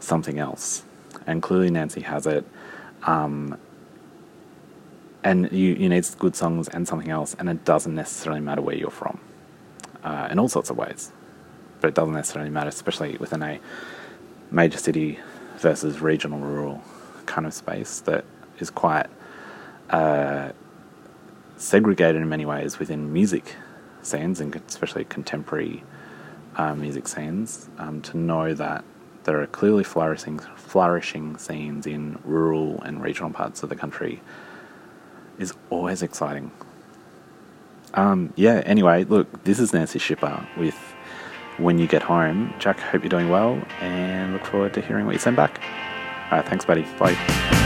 something 0.00 0.38
else. 0.38 0.82
And 1.26 1.42
clearly, 1.42 1.70
Nancy 1.70 2.00
has 2.00 2.26
it. 2.26 2.44
Um, 3.04 3.58
and 5.22 5.52
you, 5.52 5.74
you 5.74 5.88
need 5.88 6.04
good 6.18 6.34
songs 6.34 6.68
and 6.68 6.88
something 6.88 7.10
else, 7.10 7.36
and 7.38 7.48
it 7.48 7.64
doesn't 7.64 7.94
necessarily 7.94 8.40
matter 8.40 8.60
where 8.60 8.74
you're 8.74 8.90
from, 8.90 9.20
uh, 10.02 10.28
in 10.30 10.38
all 10.38 10.48
sorts 10.48 10.70
of 10.70 10.76
ways. 10.76 11.12
But 11.80 11.88
it 11.88 11.94
doesn't 11.94 12.14
necessarily 12.14 12.50
matter, 12.50 12.70
especially 12.70 13.16
within 13.18 13.42
a 13.42 13.60
major 14.50 14.78
city 14.78 15.20
versus 15.62 16.00
regional 16.00 16.40
rural 16.40 16.82
kind 17.26 17.46
of 17.46 17.54
space 17.54 18.00
that 18.00 18.24
is 18.58 18.70
quite 18.70 19.06
uh, 19.90 20.50
segregated 21.56 22.20
in 22.20 22.28
many 22.28 22.44
ways 22.44 22.78
within 22.78 23.12
music 23.12 23.56
scenes 24.02 24.40
and 24.40 24.54
especially 24.68 25.04
contemporary 25.04 25.84
uh, 26.56 26.74
music 26.74 27.08
scenes. 27.08 27.70
Um, 27.78 28.02
to 28.02 28.18
know 28.18 28.52
that 28.54 28.84
there 29.24 29.40
are 29.40 29.46
clearly 29.46 29.84
flourishing 29.84 30.40
flourishing 30.56 31.38
scenes 31.38 31.86
in 31.86 32.18
rural 32.24 32.82
and 32.82 33.02
regional 33.02 33.30
parts 33.30 33.62
of 33.62 33.68
the 33.68 33.76
country 33.76 34.20
is 35.38 35.54
always 35.70 36.02
exciting. 36.02 36.50
Um, 37.94 38.32
yeah. 38.36 38.62
Anyway, 38.64 39.04
look, 39.04 39.44
this 39.44 39.60
is 39.60 39.72
Nancy 39.72 39.98
Shipper 39.98 40.46
with 40.56 40.91
when 41.58 41.78
you 41.78 41.86
get 41.86 42.02
home. 42.02 42.52
Jack, 42.58 42.80
hope 42.80 43.02
you're 43.02 43.10
doing 43.10 43.28
well 43.28 43.60
and 43.80 44.32
look 44.32 44.44
forward 44.44 44.74
to 44.74 44.80
hearing 44.80 45.06
what 45.06 45.12
you 45.12 45.18
send 45.18 45.36
back. 45.36 45.60
All 46.30 46.38
right, 46.38 46.46
thanks, 46.48 46.64
buddy. 46.64 46.82
Bye. 46.98 47.61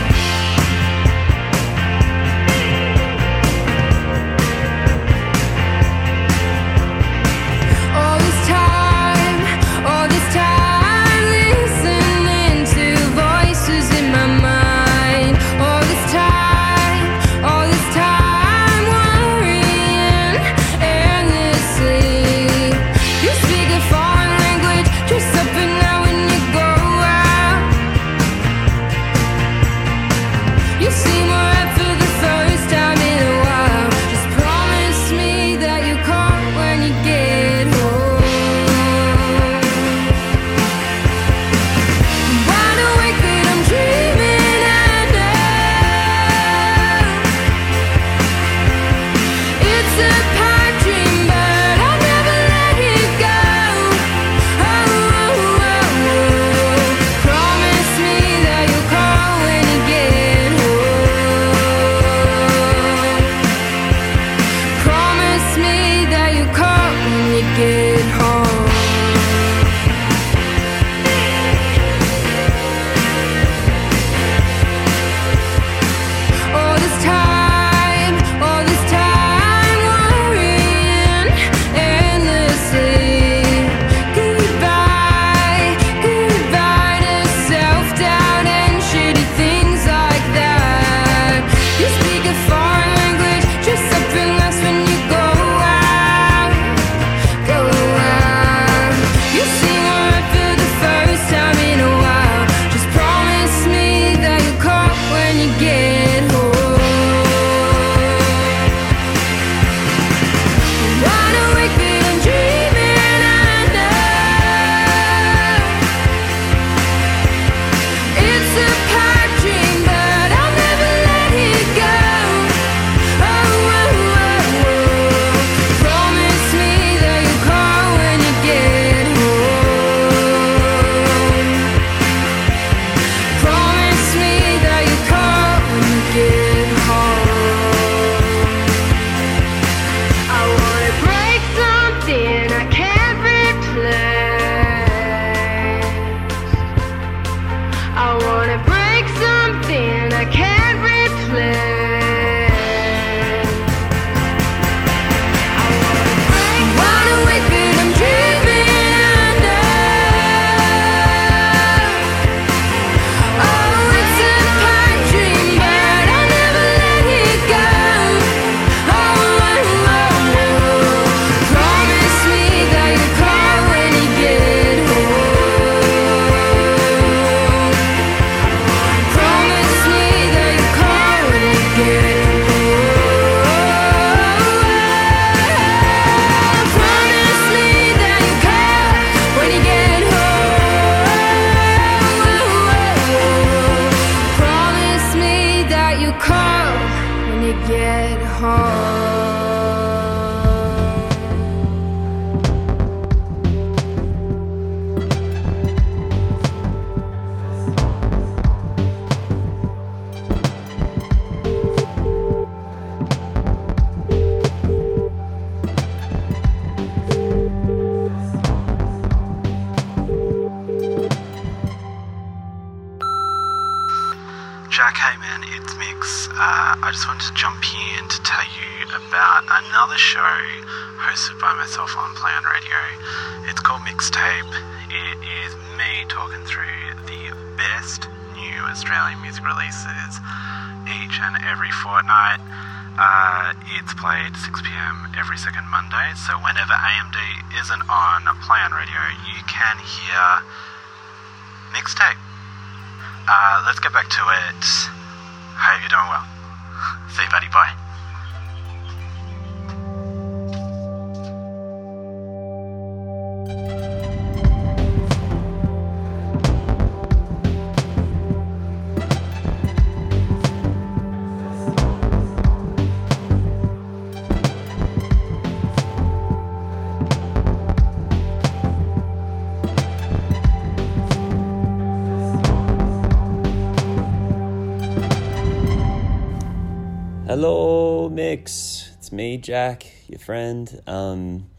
Hello, 287.39 288.09
Mix. 288.09 288.93
It's 288.97 289.13
me, 289.13 289.37
Jack, 289.37 289.87
your 290.09 290.19
friend. 290.19 290.81
Um, 290.87 291.51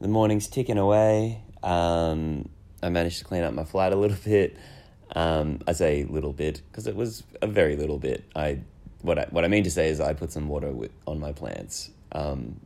the 0.00 0.08
morning's 0.08 0.48
ticking 0.48 0.78
away. 0.78 1.44
Um, 1.62 2.48
I 2.82 2.88
managed 2.88 3.20
to 3.20 3.24
clean 3.24 3.44
up 3.44 3.54
my 3.54 3.62
flat 3.62 3.92
a 3.92 3.96
little 3.96 4.16
bit. 4.24 4.56
Um, 5.14 5.60
I 5.68 5.74
say 5.74 6.02
little 6.02 6.32
bit 6.32 6.62
because 6.68 6.88
it 6.88 6.96
was 6.96 7.22
a 7.40 7.46
very 7.46 7.76
little 7.76 8.00
bit. 8.00 8.24
I 8.34 8.62
what 9.02 9.16
I 9.16 9.26
what 9.30 9.44
I 9.44 9.48
mean 9.48 9.62
to 9.62 9.70
say 9.70 9.90
is 9.90 10.00
I 10.00 10.12
put 10.12 10.32
some 10.32 10.48
water 10.48 10.72
with, 10.72 10.90
on 11.06 11.20
my 11.20 11.30
plants. 11.30 11.92
Um, 12.10 12.58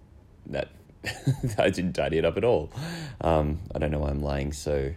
that 0.47 0.71
I 1.59 1.69
didn't 1.69 1.92
tidy 1.92 2.16
it 2.16 2.25
up 2.25 2.38
at 2.38 2.45
all. 2.45 2.73
Um, 3.21 3.61
I 3.75 3.79
don't 3.79 3.90
know 3.90 3.99
why 3.99 4.09
I'm 4.09 4.23
lying 4.23 4.55
so 4.55 4.95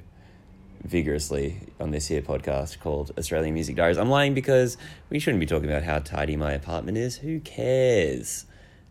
vigorously 0.84 1.60
on 1.80 1.92
this 1.92 2.08
here 2.08 2.22
podcast 2.22 2.80
called 2.80 3.12
Australian 3.18 3.54
Music 3.54 3.76
Diaries. 3.76 3.98
I'm 3.98 4.10
lying 4.10 4.34
because 4.34 4.78
we 5.10 5.20
shouldn't 5.20 5.40
be 5.40 5.46
talking 5.46 5.70
about 5.70 5.84
how 5.84 6.00
tidy 6.00 6.36
my 6.36 6.54
apartment 6.54 6.98
is. 6.98 7.18
Who 7.18 7.40
cares? 7.40 8.46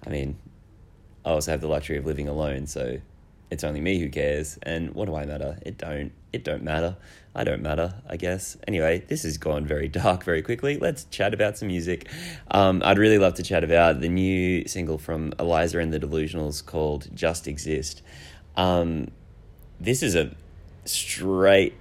I 0.07 0.11
mean, 0.11 0.38
I 1.24 1.31
also 1.31 1.51
have 1.51 1.61
the 1.61 1.68
luxury 1.68 1.96
of 1.96 2.07
living 2.07 2.29
alone, 2.29 2.66
so 2.66 3.01
it's 3.51 3.64
only 3.64 3.81
me 3.81 3.98
who 3.98 4.09
cares. 4.09 4.59
And 4.62 4.94
what 4.94 5.07
do 5.07 5.14
I 5.14 5.24
matter? 5.24 5.59
It 5.62 5.79
don't. 5.79 6.12
It 6.33 6.44
don't 6.44 6.62
matter. 6.62 6.96
I 7.35 7.44
don't 7.44 7.62
matter. 7.62 7.94
I 8.09 8.16
guess. 8.16 8.57
Anyway, 8.66 9.05
this 9.09 9.22
has 9.22 9.38
gone 9.38 9.66
very 9.66 9.88
dark 10.03 10.24
very 10.24 10.42
quickly. 10.42 10.79
Let's 10.79 11.05
chat 11.05 11.35
about 11.35 11.59
some 11.59 11.68
music. 11.68 12.09
Um, 12.51 12.83
I'd 12.85 12.98
really 12.98 13.18
love 13.18 13.35
to 13.35 13.42
chat 13.42 13.64
about 13.64 14.01
the 14.01 14.09
new 14.09 14.66
single 14.68 14.98
from 14.98 15.33
Eliza 15.38 15.79
and 15.79 15.92
the 15.92 16.01
Delusionals 16.01 16.64
called 16.64 17.09
"Just 17.14 17.48
Exist." 17.48 18.03
Um, 18.57 19.09
this 19.81 20.03
is 20.03 20.14
a 20.14 20.35
straight 20.88 21.74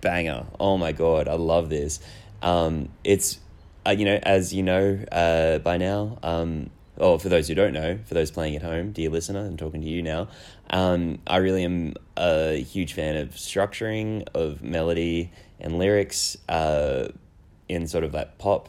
banger. 0.00 0.46
Oh 0.58 0.78
my 0.78 0.92
god, 0.92 1.28
I 1.28 1.34
love 1.34 1.68
this. 1.68 2.00
Um, 2.42 2.88
it's 3.04 3.38
uh, 3.86 3.90
you 3.90 4.04
know 4.04 4.18
as 4.22 4.52
you 4.52 4.62
know 4.62 5.04
uh, 5.12 5.58
by 5.58 5.76
now. 5.76 6.18
Um, 6.22 6.70
or 7.00 7.18
for 7.18 7.30
those 7.30 7.48
who 7.48 7.54
don't 7.54 7.72
know, 7.72 7.98
for 8.04 8.12
those 8.12 8.30
playing 8.30 8.56
at 8.56 8.62
home, 8.62 8.92
dear 8.92 9.08
listener, 9.08 9.40
I'm 9.40 9.56
talking 9.56 9.80
to 9.80 9.88
you 9.88 10.02
now. 10.02 10.28
Um, 10.68 11.18
I 11.26 11.38
really 11.38 11.64
am 11.64 11.94
a 12.16 12.62
huge 12.62 12.92
fan 12.92 13.16
of 13.16 13.30
structuring, 13.30 14.28
of 14.34 14.62
melody 14.62 15.32
and 15.58 15.78
lyrics 15.78 16.36
uh, 16.48 17.08
in 17.68 17.86
sort 17.86 18.04
of 18.04 18.12
that 18.12 18.38
pop 18.38 18.68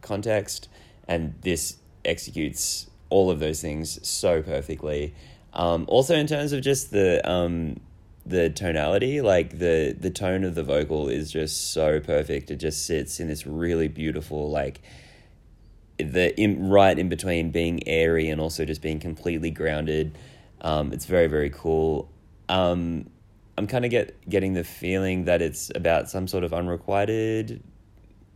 context, 0.00 0.68
and 1.06 1.34
this 1.42 1.76
executes 2.04 2.88
all 3.10 3.30
of 3.30 3.40
those 3.40 3.60
things 3.60 4.06
so 4.06 4.42
perfectly. 4.42 5.14
Um, 5.52 5.84
also, 5.88 6.14
in 6.16 6.26
terms 6.26 6.52
of 6.52 6.62
just 6.62 6.90
the 6.90 7.28
um, 7.28 7.80
the 8.26 8.50
tonality, 8.50 9.20
like 9.20 9.58
the 9.58 9.96
the 9.98 10.10
tone 10.10 10.42
of 10.42 10.56
the 10.56 10.64
vocal 10.64 11.08
is 11.08 11.30
just 11.30 11.72
so 11.72 12.00
perfect. 12.00 12.50
It 12.50 12.56
just 12.56 12.84
sits 12.84 13.20
in 13.20 13.28
this 13.28 13.46
really 13.46 13.86
beautiful, 13.86 14.50
like 14.50 14.80
the 15.98 16.38
in, 16.38 16.68
right 16.68 16.98
in 16.98 17.08
between 17.08 17.52
being 17.52 17.86
airy 17.86 18.28
and 18.28 18.40
also 18.40 18.64
just 18.64 18.82
being 18.82 18.98
completely 18.98 19.50
grounded. 19.50 20.18
Um, 20.60 20.92
it's 20.92 21.06
very 21.06 21.28
very 21.28 21.50
cool. 21.50 22.10
Um, 22.48 23.08
I'm 23.56 23.68
kind 23.68 23.84
of 23.84 23.92
get 23.92 24.28
getting 24.28 24.54
the 24.54 24.64
feeling 24.64 25.26
that 25.26 25.40
it's 25.40 25.70
about 25.74 26.10
some 26.10 26.26
sort 26.26 26.42
of 26.42 26.52
unrequited 26.52 27.62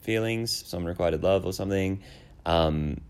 feelings, 0.03 0.65
some 0.67 0.83
unrequited 0.85 1.25
love 1.25 1.45
or 1.45 1.53
something, 1.53 2.01
um, 2.47 3.01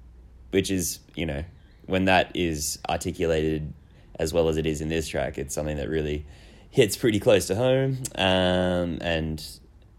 which 0.51 0.71
is 0.71 1.01
you 1.14 1.27
know 1.27 1.45
when 1.85 2.07
that 2.07 2.31
is 2.35 2.79
articulated 2.88 3.75
as 4.19 4.33
well 4.33 4.49
as 4.49 4.57
it 4.57 4.66
is 4.66 4.81
in 4.81 4.88
this 4.88 5.09
track, 5.09 5.38
it's 5.38 5.55
something 5.55 5.77
that 5.77 5.88
really 5.88 6.25
hits 6.71 6.97
pretty 6.97 7.21
close 7.21 7.47
to 7.49 7.55
home. 7.55 7.99
Um, 8.15 8.99
and 9.01 9.45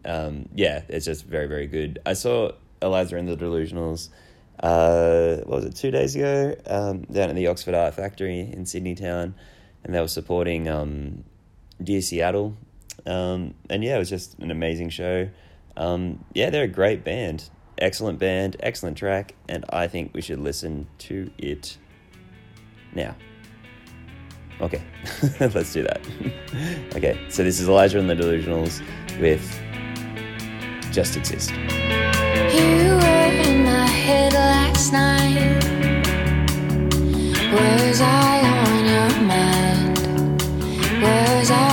um, 0.05 0.49
yeah, 0.55 0.83
it's 0.87 1.05
just 1.05 1.25
very, 1.25 1.47
very 1.47 1.67
good. 1.67 1.99
I 2.05 2.13
saw 2.13 2.51
Eliza 2.81 3.17
and 3.17 3.27
the 3.27 3.37
Delusionals, 3.37 4.09
uh, 4.61 5.37
what 5.45 5.57
was 5.57 5.65
it, 5.65 5.75
two 5.75 5.91
days 5.91 6.15
ago, 6.15 6.55
um, 6.67 7.01
down 7.03 7.29
at 7.29 7.35
the 7.35 7.47
Oxford 7.47 7.75
Art 7.75 7.93
Factory 7.93 8.39
in 8.39 8.65
Sydney 8.65 8.95
Town, 8.95 9.35
and 9.83 9.93
they 9.93 9.99
were 9.99 10.07
supporting 10.07 10.67
um, 10.67 11.23
Dear 11.83 12.01
Seattle. 12.01 12.55
Um, 13.05 13.55
and 13.69 13.83
yeah, 13.83 13.95
it 13.95 13.99
was 13.99 14.09
just 14.09 14.37
an 14.39 14.51
amazing 14.51 14.89
show. 14.89 15.29
Um, 15.75 16.23
yeah, 16.33 16.49
they're 16.49 16.63
a 16.63 16.67
great 16.67 17.03
band. 17.03 17.49
Excellent 17.77 18.19
band, 18.19 18.57
excellent 18.59 18.97
track, 18.97 19.33
and 19.49 19.65
I 19.69 19.87
think 19.87 20.11
we 20.13 20.21
should 20.21 20.39
listen 20.39 20.87
to 20.99 21.31
it 21.39 21.77
now. 22.93 23.15
Okay, 24.61 24.81
let's 25.39 25.73
do 25.73 25.81
that. 25.81 26.01
okay, 26.95 27.17
so 27.29 27.43
this 27.43 27.59
is 27.59 27.67
Eliza 27.67 27.97
and 27.97 28.07
the 28.07 28.13
Delusionals 28.13 28.81
with 29.19 29.41
Just 30.91 31.17
Exist. 31.17 31.51
You 31.51 32.93
were 32.93 33.31
in 33.43 33.63
my 33.63 33.87
head 33.87 34.33
last 34.33 34.93
night. 34.93 35.63
Was 37.51 38.01
I 38.01 38.41
on 38.45 38.85
your 38.85 39.21
mind? 39.25 39.97
Was 41.01 41.49
I 41.49 41.70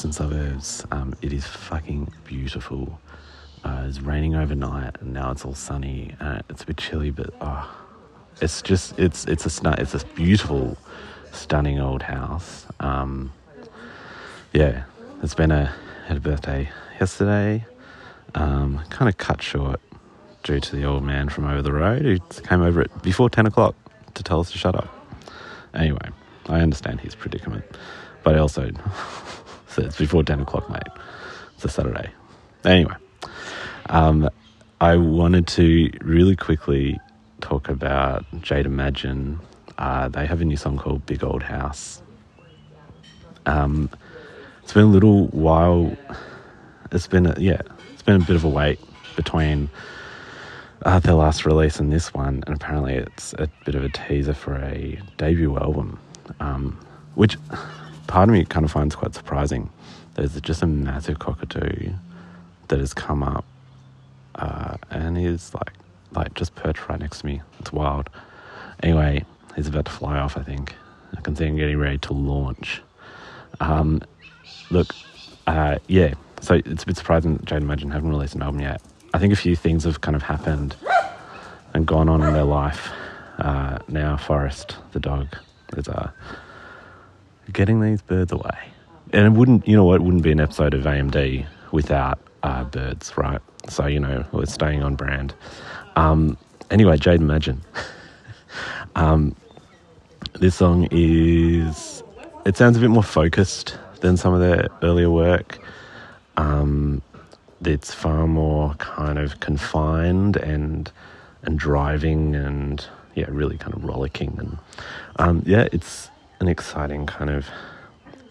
eastern 0.00 0.12
suburbs. 0.12 0.86
Um, 0.92 1.14
it 1.20 1.30
is 1.30 1.46
fucking 1.46 2.10
beautiful. 2.24 2.98
Uh, 3.62 3.84
it's 3.86 4.00
raining 4.00 4.34
overnight, 4.34 4.96
and 5.02 5.12
now 5.12 5.30
it's 5.30 5.44
all 5.44 5.54
sunny. 5.54 6.16
Uh, 6.18 6.38
it's 6.48 6.62
a 6.62 6.66
bit 6.66 6.78
chilly, 6.78 7.10
but 7.10 7.34
oh, 7.42 7.70
it's 8.40 8.62
just 8.62 8.98
it's 8.98 9.26
it's 9.26 9.44
a 9.44 9.74
it's 9.78 9.92
a 9.92 10.06
beautiful, 10.14 10.78
stunning 11.32 11.78
old 11.78 12.00
house. 12.00 12.64
Um, 12.80 13.30
yeah, 14.54 14.84
it's 15.22 15.34
been 15.34 15.50
a 15.50 15.70
had 16.06 16.16
a 16.16 16.20
birthday 16.20 16.70
yesterday. 16.98 17.66
Um, 18.34 18.80
kind 18.88 19.06
of 19.06 19.18
cut 19.18 19.42
short 19.42 19.82
due 20.44 20.60
to 20.60 20.76
the 20.76 20.84
old 20.84 21.02
man 21.02 21.28
from 21.28 21.44
over 21.44 21.60
the 21.60 21.74
road 21.74 22.00
who 22.00 22.18
came 22.44 22.62
over 22.62 22.80
at 22.80 23.02
before 23.02 23.28
ten 23.28 23.44
o'clock 23.44 23.74
to 24.14 24.22
tell 24.22 24.40
us 24.40 24.50
to 24.52 24.56
shut 24.56 24.74
up. 24.74 24.88
Anyway, 25.74 26.08
I 26.48 26.60
understand 26.60 27.02
his 27.02 27.14
predicament, 27.14 27.66
but 28.22 28.38
also 28.38 28.70
said 29.70 29.86
it's 29.86 29.98
before 29.98 30.22
ten 30.22 30.40
o'clock, 30.40 30.68
mate. 30.68 30.82
It's 31.54 31.64
a 31.64 31.68
Saturday. 31.68 32.10
Anyway, 32.64 32.94
um, 33.86 34.28
I 34.80 34.96
wanted 34.96 35.46
to 35.48 35.90
really 36.00 36.36
quickly 36.36 36.98
talk 37.40 37.68
about 37.68 38.24
Jade 38.42 38.66
Imagine. 38.66 39.40
Uh, 39.78 40.08
they 40.08 40.26
have 40.26 40.40
a 40.40 40.44
new 40.44 40.56
song 40.56 40.76
called 40.76 41.06
Big 41.06 41.24
Old 41.24 41.42
House. 41.42 42.02
Um, 43.46 43.90
it's 44.62 44.72
been 44.72 44.84
a 44.84 44.88
little 44.88 45.28
while. 45.28 45.96
It's 46.92 47.06
been 47.06 47.26
a, 47.26 47.34
yeah, 47.38 47.62
it's 47.92 48.02
been 48.02 48.16
a 48.16 48.24
bit 48.24 48.36
of 48.36 48.44
a 48.44 48.48
wait 48.48 48.78
between 49.16 49.70
uh, 50.84 50.98
their 51.00 51.14
last 51.14 51.46
release 51.46 51.78
and 51.78 51.92
this 51.92 52.12
one, 52.12 52.42
and 52.46 52.54
apparently 52.56 52.94
it's 52.94 53.32
a 53.34 53.48
bit 53.64 53.74
of 53.74 53.84
a 53.84 53.88
teaser 53.88 54.34
for 54.34 54.56
a 54.56 55.00
debut 55.16 55.56
album, 55.56 55.98
um, 56.40 56.78
which 57.14 57.36
part 58.10 58.28
of 58.28 58.32
me 58.32 58.44
kind 58.44 58.64
of 58.64 58.72
finds 58.72 58.96
quite 58.96 59.14
surprising. 59.14 59.70
There's 60.14 60.38
just 60.40 60.62
a 60.62 60.66
massive 60.66 61.20
cockatoo 61.20 61.92
that 62.66 62.80
has 62.80 62.92
come 62.92 63.22
up 63.22 63.44
uh, 64.34 64.76
and 64.90 65.16
is 65.16 65.54
like 65.54 65.72
like 66.12 66.34
just 66.34 66.56
perched 66.56 66.88
right 66.88 66.98
next 66.98 67.20
to 67.20 67.26
me. 67.26 67.40
It's 67.60 67.72
wild. 67.72 68.10
Anyway, 68.82 69.24
he's 69.54 69.68
about 69.68 69.84
to 69.84 69.92
fly 69.92 70.18
off. 70.18 70.36
I 70.36 70.42
think 70.42 70.74
I 71.16 71.20
can 71.20 71.36
see 71.36 71.44
him 71.44 71.56
getting 71.56 71.78
ready 71.78 71.98
to 71.98 72.12
launch. 72.12 72.82
Um, 73.60 74.02
look, 74.70 74.88
uh, 75.46 75.78
yeah. 75.86 76.14
So 76.40 76.54
it's 76.54 76.82
a 76.82 76.86
bit 76.86 76.96
surprising 76.96 77.36
that 77.36 77.44
Jade 77.44 77.62
Imagine 77.62 77.92
haven't 77.92 78.10
released 78.10 78.34
an 78.34 78.42
album 78.42 78.60
yet. 78.60 78.82
I 79.14 79.20
think 79.20 79.32
a 79.32 79.36
few 79.36 79.54
things 79.54 79.84
have 79.84 80.00
kind 80.00 80.16
of 80.16 80.22
happened 80.22 80.74
and 81.74 81.86
gone 81.86 82.08
on 82.08 82.22
in 82.22 82.32
their 82.32 82.44
life. 82.44 82.90
Uh, 83.38 83.78
now, 83.86 84.16
Forrest, 84.16 84.78
the 84.90 84.98
dog, 84.98 85.28
is 85.76 85.86
uh, 85.86 86.10
getting 87.52 87.80
these 87.80 88.02
birds 88.02 88.32
away. 88.32 88.58
And 89.12 89.26
it 89.26 89.32
wouldn't, 89.32 89.66
you 89.66 89.76
know 89.76 89.84
what, 89.84 89.96
it 89.96 90.02
wouldn't 90.02 90.22
be 90.22 90.32
an 90.32 90.40
episode 90.40 90.74
of 90.74 90.84
AMD 90.84 91.46
without 91.72 92.18
uh, 92.42 92.64
birds, 92.64 93.16
right? 93.16 93.40
So, 93.68 93.86
you 93.86 94.00
know, 94.00 94.24
we're 94.32 94.46
staying 94.46 94.82
on 94.82 94.94
brand. 94.94 95.34
Um, 95.96 96.36
anyway, 96.70 96.96
Jade 96.96 97.20
Imagine. 97.20 97.60
um, 98.94 99.34
this 100.38 100.54
song 100.54 100.88
is, 100.90 102.02
it 102.46 102.56
sounds 102.56 102.76
a 102.76 102.80
bit 102.80 102.90
more 102.90 103.02
focused 103.02 103.76
than 104.00 104.16
some 104.16 104.32
of 104.32 104.40
their 104.40 104.68
earlier 104.82 105.10
work. 105.10 105.58
Um, 106.36 107.02
it's 107.64 107.92
far 107.92 108.26
more 108.26 108.74
kind 108.74 109.18
of 109.18 109.40
confined 109.40 110.36
and 110.36 110.90
and 111.42 111.58
driving 111.58 112.34
and 112.34 112.86
yeah, 113.14 113.26
really 113.28 113.56
kind 113.56 113.74
of 113.74 113.84
rollicking 113.84 114.36
and 114.38 114.58
um, 115.16 115.42
yeah, 115.46 115.68
it's 115.72 116.09
an 116.40 116.48
exciting 116.48 117.06
kind 117.06 117.30
of 117.30 117.46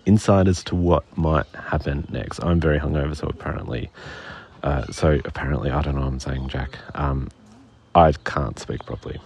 insight 0.05 0.47
as 0.47 0.63
to 0.65 0.75
what 0.75 1.05
might 1.17 1.45
happen 1.55 2.07
next. 2.09 2.43
I'm 2.43 2.59
very 2.59 2.79
hungover, 2.79 3.15
so 3.15 3.27
apparently, 3.27 3.89
uh, 4.63 4.85
so 4.91 5.19
apparently, 5.25 5.71
I 5.71 5.81
don't 5.81 5.95
know. 5.95 6.01
what 6.01 6.07
I'm 6.07 6.19
saying, 6.19 6.49
Jack. 6.49 6.77
Um, 6.95 7.29
I 7.95 8.11
can't 8.23 8.57
speak 8.59 8.85
properly. 8.85 9.19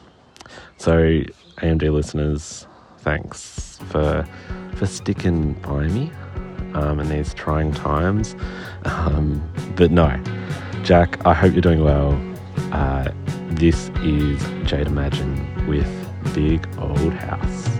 So, 0.77 1.21
AMD 1.57 1.91
listeners, 1.91 2.67
thanks 2.99 3.79
for 3.89 4.27
for 4.75 4.85
sticking 4.85 5.53
by 5.53 5.87
me 5.87 6.11
um, 6.73 6.99
in 6.99 7.09
these 7.09 7.33
trying 7.33 7.71
times. 7.73 8.35
Um, 8.85 9.41
but 9.75 9.91
no, 9.91 10.21
Jack, 10.83 11.25
I 11.25 11.33
hope 11.33 11.53
you're 11.53 11.61
doing 11.61 11.83
well. 11.83 12.19
Uh, 12.71 13.09
this 13.51 13.89
is 14.01 14.43
Jade 14.67 14.87
Imagine 14.87 15.67
with 15.67 15.87
Big 16.33 16.67
Old 16.79 17.13
House. 17.13 17.72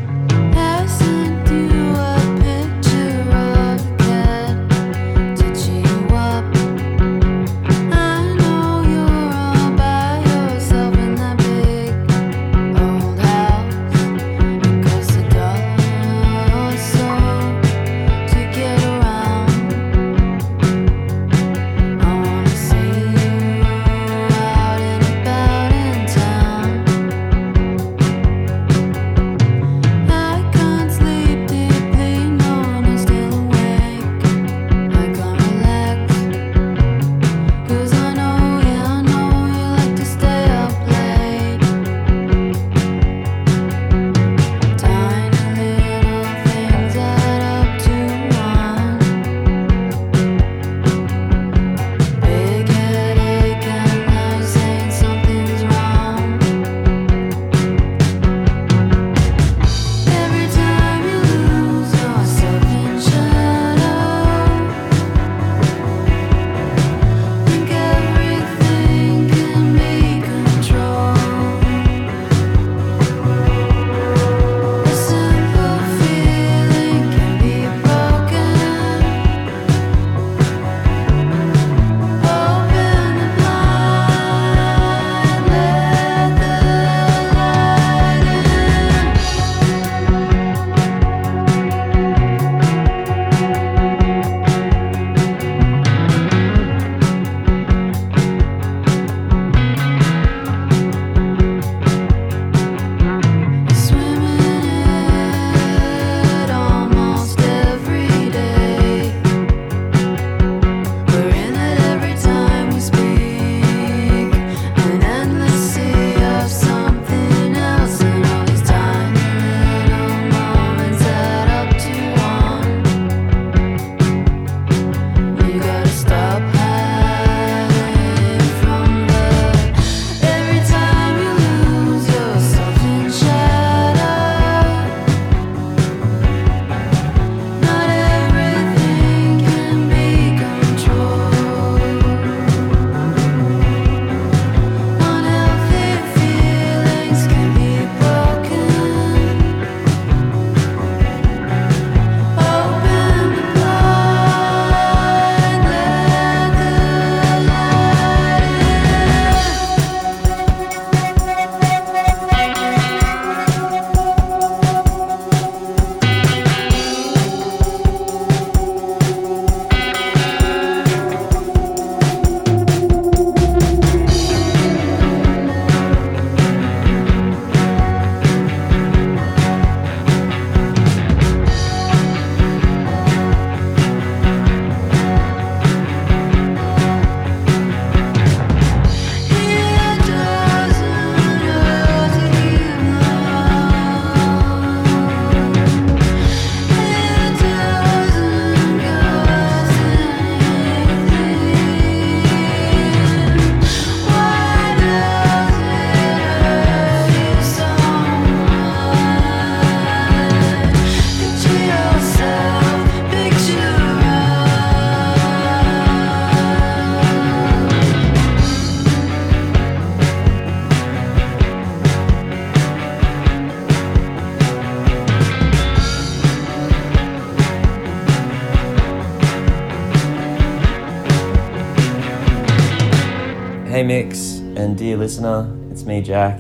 Listener, 235.04 235.54
it's 235.70 235.84
me 235.84 236.02
Jack. 236.02 236.40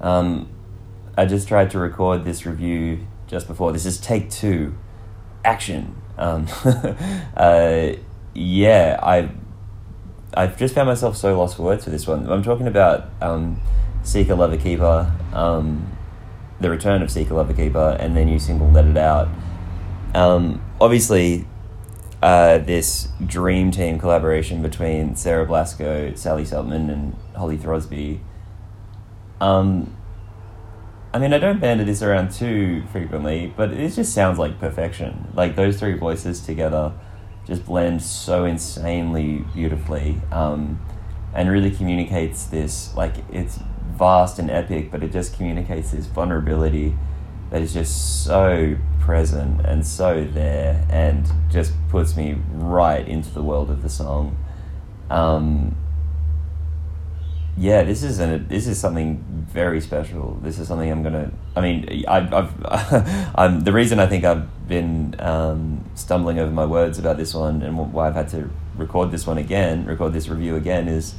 Um, 0.00 0.48
I 1.18 1.26
just 1.26 1.46
tried 1.46 1.70
to 1.72 1.78
record 1.78 2.24
this 2.24 2.46
review 2.46 3.06
just 3.26 3.46
before. 3.46 3.72
This 3.72 3.84
is 3.84 4.00
take 4.00 4.30
two, 4.30 4.74
action. 5.44 6.00
Um, 6.16 6.46
uh, 7.36 7.92
yeah, 8.32 8.98
I 9.02 9.28
I've 10.32 10.56
just 10.56 10.74
found 10.74 10.88
myself 10.88 11.14
so 11.14 11.38
lost 11.38 11.58
for 11.58 11.62
words 11.64 11.84
for 11.84 11.90
this 11.90 12.06
one. 12.06 12.26
I'm 12.32 12.42
talking 12.42 12.66
about 12.66 13.10
um, 13.20 13.60
Seeker 14.02 14.34
Lover 14.34 14.56
Keeper, 14.56 15.12
um, 15.34 15.94
the 16.58 16.70
return 16.70 17.02
of 17.02 17.10
Seeker 17.10 17.34
Lover 17.34 17.52
Keeper, 17.52 17.98
and 18.00 18.16
their 18.16 18.24
new 18.24 18.38
single 18.38 18.70
Let 18.70 18.86
It 18.86 18.96
Out. 18.96 19.28
Um, 20.14 20.64
obviously, 20.80 21.46
uh, 22.22 22.56
this 22.56 23.08
dream 23.26 23.70
team 23.70 23.98
collaboration 23.98 24.62
between 24.62 25.16
Sarah 25.16 25.46
Blasko, 25.46 26.16
Sally 26.16 26.44
Seltmann, 26.44 26.90
and 26.90 27.14
Holly 27.40 27.56
Throsby. 27.56 28.20
Um, 29.40 29.96
I 31.12 31.18
mean, 31.18 31.32
I 31.32 31.38
don't 31.38 31.58
bandy 31.58 31.84
this 31.84 32.02
around 32.02 32.32
too 32.32 32.84
frequently, 32.92 33.52
but 33.56 33.72
it 33.72 33.92
just 33.94 34.12
sounds 34.12 34.38
like 34.38 34.60
perfection. 34.60 35.32
Like 35.34 35.56
those 35.56 35.80
three 35.80 35.94
voices 35.94 36.40
together 36.40 36.92
just 37.46 37.64
blend 37.64 38.02
so 38.02 38.44
insanely 38.44 39.44
beautifully 39.54 40.20
um, 40.30 40.78
and 41.34 41.50
really 41.50 41.70
communicates 41.70 42.44
this 42.44 42.94
like 42.94 43.14
it's 43.32 43.58
vast 43.92 44.38
and 44.38 44.50
epic, 44.50 44.90
but 44.90 45.02
it 45.02 45.10
just 45.10 45.34
communicates 45.34 45.92
this 45.92 46.04
vulnerability 46.06 46.94
that 47.48 47.62
is 47.62 47.72
just 47.72 48.22
so 48.22 48.76
present 49.00 49.64
and 49.64 49.84
so 49.86 50.24
there 50.24 50.86
and 50.90 51.26
just 51.50 51.72
puts 51.88 52.16
me 52.16 52.36
right 52.52 53.08
into 53.08 53.30
the 53.30 53.42
world 53.42 53.70
of 53.70 53.82
the 53.82 53.88
song. 53.88 54.36
Um, 55.08 55.74
yeah, 57.60 57.82
this 57.82 58.02
is 58.02 58.20
an 58.20 58.48
this 58.48 58.66
is 58.66 58.80
something 58.80 59.22
very 59.52 59.82
special. 59.82 60.38
This 60.42 60.58
is 60.58 60.68
something 60.68 60.90
I'm 60.90 61.02
gonna. 61.02 61.30
I 61.54 61.60
mean, 61.60 62.06
I've, 62.08 62.32
I've 62.32 63.32
I'm 63.34 63.60
the 63.60 63.72
reason 63.72 64.00
I 64.00 64.06
think 64.06 64.24
I've 64.24 64.66
been 64.66 65.14
um, 65.18 65.84
stumbling 65.94 66.38
over 66.38 66.50
my 66.50 66.64
words 66.64 66.98
about 66.98 67.18
this 67.18 67.34
one 67.34 67.60
and 67.60 67.92
why 67.92 68.08
I've 68.08 68.14
had 68.14 68.30
to 68.30 68.48
record 68.76 69.10
this 69.10 69.26
one 69.26 69.36
again, 69.36 69.84
record 69.84 70.14
this 70.14 70.26
review 70.28 70.56
again 70.56 70.88
is 70.88 71.14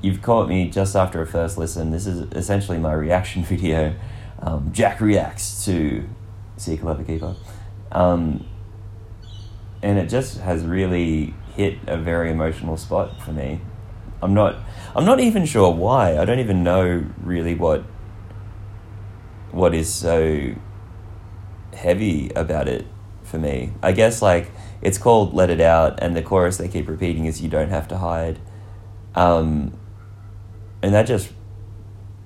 you've 0.00 0.20
caught 0.20 0.48
me 0.48 0.68
just 0.68 0.96
after 0.96 1.22
a 1.22 1.26
first 1.28 1.56
listen. 1.56 1.92
This 1.92 2.08
is 2.08 2.22
essentially 2.32 2.78
my 2.78 2.92
reaction 2.92 3.44
video. 3.44 3.94
Um, 4.40 4.72
Jack 4.72 5.00
reacts 5.00 5.64
to 5.66 6.08
Seeker 6.56 6.86
Lover 6.86 7.04
Keeper. 7.04 7.36
Um, 7.92 8.44
and 9.80 9.96
it 9.96 10.08
just 10.08 10.38
has 10.38 10.64
really 10.64 11.34
hit 11.54 11.78
a 11.86 11.96
very 11.96 12.32
emotional 12.32 12.76
spot 12.76 13.22
for 13.22 13.30
me. 13.30 13.60
I'm 14.20 14.34
not 14.34 14.56
I'm 14.94 15.04
not 15.04 15.20
even 15.20 15.46
sure 15.46 15.72
why. 15.72 16.18
I 16.18 16.24
don't 16.24 16.38
even 16.38 16.62
know 16.62 17.06
really 17.22 17.54
what 17.54 17.84
what 19.50 19.74
is 19.74 19.92
so 19.92 20.54
heavy 21.74 22.30
about 22.34 22.68
it 22.68 22.86
for 23.22 23.38
me. 23.38 23.72
I 23.82 23.92
guess 23.92 24.20
like 24.20 24.50
it's 24.82 24.98
called 24.98 25.34
Let 25.34 25.50
It 25.50 25.60
Out 25.60 25.98
and 26.02 26.16
the 26.16 26.22
chorus 26.22 26.58
they 26.58 26.68
keep 26.68 26.88
repeating 26.88 27.26
is 27.26 27.40
you 27.40 27.48
don't 27.48 27.70
have 27.70 27.88
to 27.88 27.98
hide. 27.98 28.38
Um 29.14 29.78
and 30.82 30.92
that 30.94 31.06
just 31.06 31.32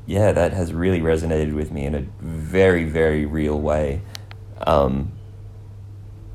yeah, 0.07 0.33
that 0.33 0.53
has 0.53 0.73
really 0.73 1.01
resonated 1.01 1.55
with 1.55 1.71
me 1.71 1.85
in 1.85 1.95
a 1.95 2.07
very 2.21 2.85
very 2.85 3.27
real 3.27 3.61
way. 3.61 4.03
Um 4.67 5.13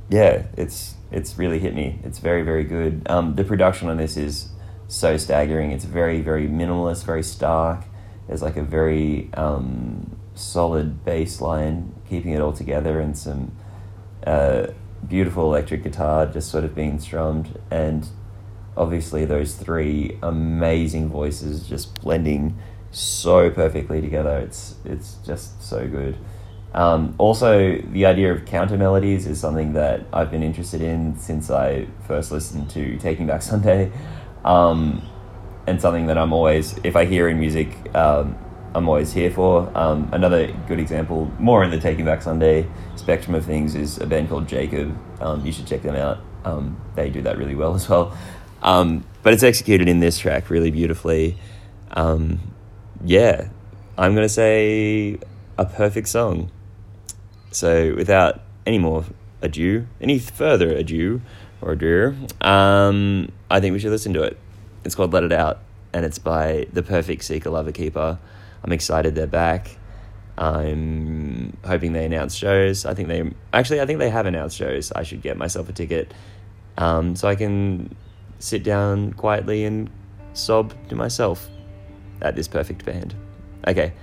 yeah, 0.09 0.43
it's 0.55 0.95
it's 1.11 1.37
really 1.37 1.59
hit 1.59 1.75
me. 1.75 1.99
It's 2.03 2.19
very 2.19 2.43
very 2.43 2.63
good. 2.63 3.01
Um 3.09 3.35
the 3.35 3.43
production 3.43 3.89
on 3.89 3.97
this 3.97 4.15
is 4.15 4.50
so 4.91 5.15
staggering. 5.15 5.71
It's 5.71 5.85
very, 5.85 6.19
very 6.19 6.47
minimalist, 6.47 7.05
very 7.05 7.23
stark. 7.23 7.85
There's 8.27 8.41
like 8.41 8.57
a 8.57 8.63
very 8.63 9.29
um, 9.33 10.19
solid 10.35 11.05
bass 11.05 11.39
line 11.39 11.93
keeping 12.09 12.33
it 12.33 12.41
all 12.41 12.51
together 12.51 12.99
and 12.99 13.17
some 13.17 13.55
uh, 14.27 14.67
beautiful 15.07 15.45
electric 15.45 15.83
guitar 15.83 16.25
just 16.25 16.51
sort 16.51 16.65
of 16.65 16.75
being 16.75 16.99
strummed. 16.99 17.57
And 17.71 18.05
obviously, 18.75 19.23
those 19.23 19.55
three 19.55 20.17
amazing 20.21 21.07
voices 21.07 21.69
just 21.69 22.01
blending 22.01 22.59
so 22.91 23.49
perfectly 23.49 24.01
together. 24.01 24.39
It's, 24.39 24.75
it's 24.83 25.15
just 25.25 25.63
so 25.63 25.87
good. 25.87 26.17
Um, 26.73 27.15
also, 27.17 27.77
the 27.77 28.05
idea 28.05 28.33
of 28.33 28.45
counter 28.45 28.77
melodies 28.77 29.25
is 29.25 29.39
something 29.39 29.71
that 29.73 30.05
I've 30.11 30.31
been 30.31 30.43
interested 30.43 30.81
in 30.81 31.17
since 31.17 31.49
I 31.49 31.87
first 32.07 32.31
listened 32.31 32.69
to 32.71 32.97
Taking 32.97 33.27
Back 33.27 33.41
Sunday. 33.41 33.91
Um, 34.43 35.07
and 35.67 35.81
something 35.81 36.07
that 36.07 36.17
I'm 36.17 36.33
always, 36.33 36.77
if 36.83 36.95
I 36.95 37.05
hear 37.05 37.29
in 37.29 37.39
music, 37.39 37.69
um, 37.95 38.37
I'm 38.73 38.87
always 38.87 39.13
here 39.13 39.29
for. 39.31 39.71
Um, 39.77 40.09
another 40.11 40.51
good 40.67 40.79
example, 40.79 41.31
more 41.39 41.63
in 41.63 41.71
the 41.71 41.79
Taking 41.79 42.05
Back 42.05 42.21
Sunday 42.21 42.67
spectrum 42.95 43.35
of 43.35 43.45
things, 43.45 43.75
is 43.75 43.99
a 43.99 44.07
band 44.07 44.29
called 44.29 44.47
Jacob. 44.47 44.97
Um, 45.21 45.45
you 45.45 45.51
should 45.51 45.67
check 45.67 45.81
them 45.81 45.95
out. 45.95 46.19
Um, 46.45 46.81
they 46.95 47.09
do 47.09 47.21
that 47.23 47.37
really 47.37 47.55
well 47.55 47.75
as 47.79 47.87
well. 47.87 48.17
Um, 48.63 49.05
but 49.23 49.33
it's 49.33 49.43
executed 49.43 49.87
in 49.87 49.99
this 49.99 50.17
track 50.19 50.49
really 50.49 50.71
beautifully. 50.71 51.37
Yeah, 53.03 53.49
I'm 53.97 54.13
going 54.15 54.25
to 54.25 54.29
say 54.29 55.17
a 55.57 55.65
perfect 55.65 56.07
song. 56.07 56.51
So 57.51 57.95
without 57.95 58.41
any 58.65 58.77
more 58.77 59.05
ado, 59.41 59.87
any 59.99 60.19
further 60.19 60.69
ado, 60.69 61.21
or 61.61 61.73
ado, 61.73 62.15
um, 62.41 63.31
I 63.49 63.59
think 63.59 63.73
we 63.73 63.79
should 63.79 63.91
listen 63.91 64.13
to 64.13 64.23
it. 64.23 64.37
It's 64.83 64.95
called 64.95 65.13
Let 65.13 65.23
It 65.23 65.31
Out, 65.31 65.59
and 65.93 66.05
it's 66.05 66.19
by 66.19 66.67
The 66.73 66.83
Perfect 66.83 67.23
Seeker 67.23 67.49
Lover 67.49 67.71
Keeper. 67.71 68.17
I'm 68.63 68.71
excited 68.71 69.15
they're 69.15 69.27
back. 69.27 69.77
I'm 70.37 71.57
hoping 71.65 71.93
they 71.93 72.05
announce 72.05 72.35
shows. 72.35 72.85
I 72.85 72.93
think 72.93 73.07
they 73.07 73.31
actually, 73.53 73.81
I 73.81 73.85
think 73.85 73.99
they 73.99 74.09
have 74.09 74.25
announced 74.25 74.57
shows. 74.57 74.91
I 74.91 75.03
should 75.03 75.21
get 75.21 75.37
myself 75.37 75.69
a 75.69 75.73
ticket 75.73 76.13
um, 76.77 77.15
so 77.15 77.27
I 77.27 77.35
can 77.35 77.95
sit 78.39 78.63
down 78.63 79.13
quietly 79.13 79.65
and 79.65 79.89
sob 80.33 80.73
to 80.89 80.95
myself 80.95 81.47
at 82.21 82.35
this 82.35 82.47
perfect 82.47 82.85
band. 82.85 83.13
Okay. 83.67 83.93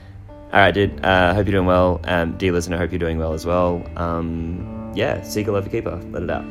All 0.52 0.60
right, 0.60 0.72
dude. 0.72 1.04
I 1.04 1.28
uh, 1.28 1.34
hope 1.34 1.46
you're 1.46 1.52
doing 1.52 1.66
well. 1.66 2.00
Um, 2.04 2.36
dear 2.38 2.52
listener, 2.52 2.76
I 2.76 2.78
hope 2.78 2.92
you're 2.92 2.98
doing 2.98 3.18
well 3.18 3.32
as 3.32 3.44
well. 3.44 3.84
Um, 3.96 4.92
yeah, 4.94 5.22
Seeker 5.22 5.52
Lover 5.52 5.68
Keeper. 5.68 6.00
Let 6.10 6.22
it 6.22 6.30
out. 6.30 6.44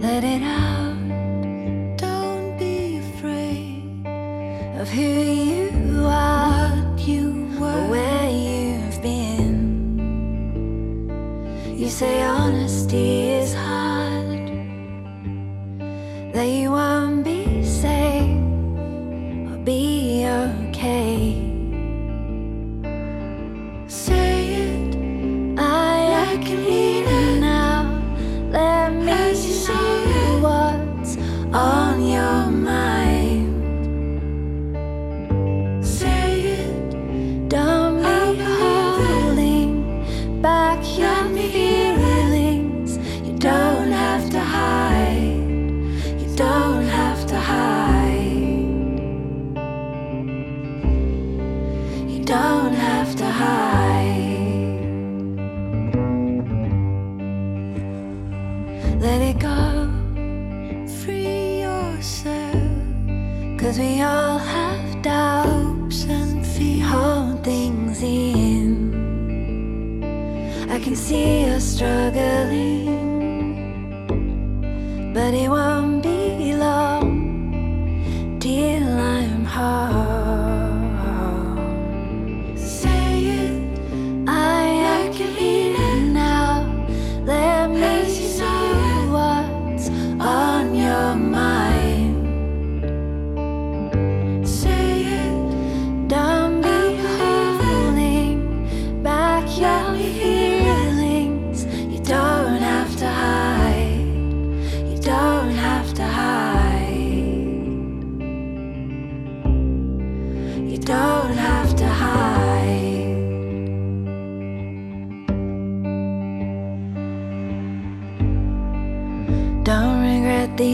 Let 0.00 0.24
it 0.24 0.42
out. 0.42 0.96
Don't 1.98 2.58
be 2.58 2.96
afraid 2.96 4.06
of 4.80 4.88
who 4.88 5.02
you 5.02 6.06
are, 6.06 6.70
what 6.70 7.06
you 7.06 7.46
were, 7.60 7.86
where 7.88 8.30
you've 8.30 9.02
been. 9.02 9.52
You 11.76 11.90
say 11.90 12.22
honesty 12.22 13.28
is 13.28 13.52
hard, 13.52 14.48
that 16.32 16.48
you 16.48 16.70
won't 16.70 17.22
be 17.22 17.62
safe 17.62 18.40
or 19.52 19.58
be 19.64 20.24
okay. 20.26 21.36
Say 23.86 24.54
it, 24.64 24.96
I, 25.58 26.32
I 26.32 26.36
can 26.42 26.62
hear 26.64 27.04
it 27.04 27.19
on 31.52 32.06
your 32.06 32.46
mind. 32.50 33.50
Say 35.84 36.42
it, 36.42 37.48
don't 37.48 37.98
be 38.02 38.42
holding 38.42 40.40
back 40.40 40.78
your 40.96 41.24
feelings. 41.34 42.98
You 43.26 43.36
don't 43.38 43.90
have 43.90 44.30
to 44.30 44.40
hide. 44.40 45.40
You 46.20 46.36
don't 46.36 46.84
have 46.84 47.26
to 47.26 47.36
hide. 47.36 48.20
You 52.08 52.24
don't 52.24 52.74
have 52.74 53.16
to 53.16 53.26
hide. 53.26 53.80
Let 59.00 59.20
it 59.22 59.38
go, 59.38 59.69
Cause 63.70 63.78
we 63.78 64.02
all 64.02 64.38
have 64.38 65.00
doubts 65.00 66.02
and 66.06 66.44
fear. 66.44 66.84
Hold 66.84 67.44
things 67.44 68.02
in. 68.02 68.90
I 70.68 70.80
can 70.80 70.96
see 70.96 71.44
you're 71.44 71.60
struggling, 71.60 72.86
but 75.14 75.32
it 75.34 75.48
won't 75.48 76.02
be 76.02 76.52
long 76.52 78.40
till 78.40 78.88
I'm 78.98 79.44
home. 79.44 79.89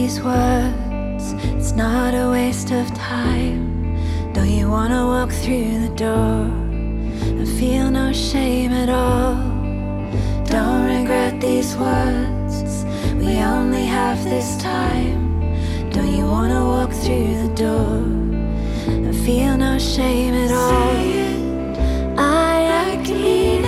These 0.07 0.21
words, 0.21 1.33
it's 1.57 1.73
not 1.73 2.13
a 2.13 2.29
waste 2.31 2.71
of 2.71 2.87
time. 2.93 3.93
Don't 4.31 4.49
you 4.49 4.69
wanna 4.69 5.05
walk 5.05 5.31
through 5.31 5.81
the 5.85 5.93
door 5.95 6.43
and 7.39 7.47
feel 7.59 7.91
no 7.91 8.13
shame 8.13 8.71
at 8.71 8.87
all? 8.87 9.35
Don't 10.45 10.85
regret 10.97 11.41
these 11.41 11.75
words, 11.75 12.85
we 13.15 13.33
only 13.55 13.85
have 13.85 14.23
this 14.23 14.55
time. 14.55 15.19
Don't 15.89 16.13
you 16.17 16.25
wanna 16.25 16.61
walk 16.63 16.91
through 17.03 17.33
the 17.43 17.53
door 17.65 17.97
and 18.87 19.13
feel 19.25 19.57
no 19.57 19.77
shame 19.77 20.33
at 20.45 20.51
all? 20.63 20.95
I 22.17 22.93
agree 22.95 23.59
now. 23.59 23.66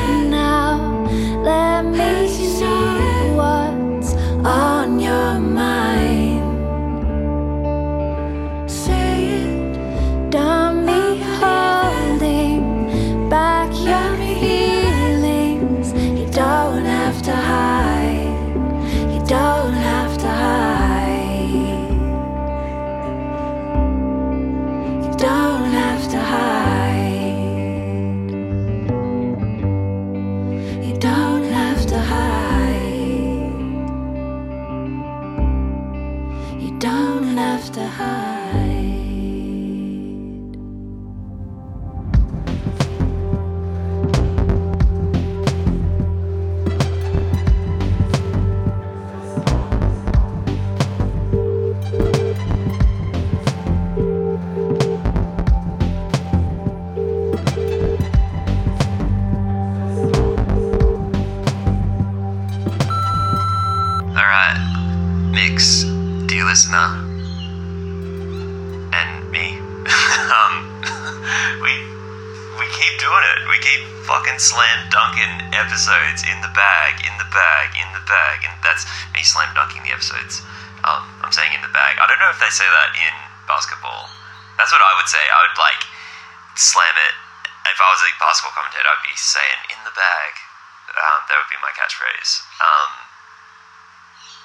Basketball 88.70 88.86
commentator, 88.86 88.90
I'd 88.90 89.06
be 89.06 89.18
saying 89.18 89.62
in 89.74 89.80
the 89.86 89.96
bag. 89.96 90.34
Um, 90.90 91.20
that 91.30 91.36
would 91.38 91.50
be 91.50 91.58
my 91.62 91.74
catchphrase. 91.78 92.42
Um, 92.60 92.92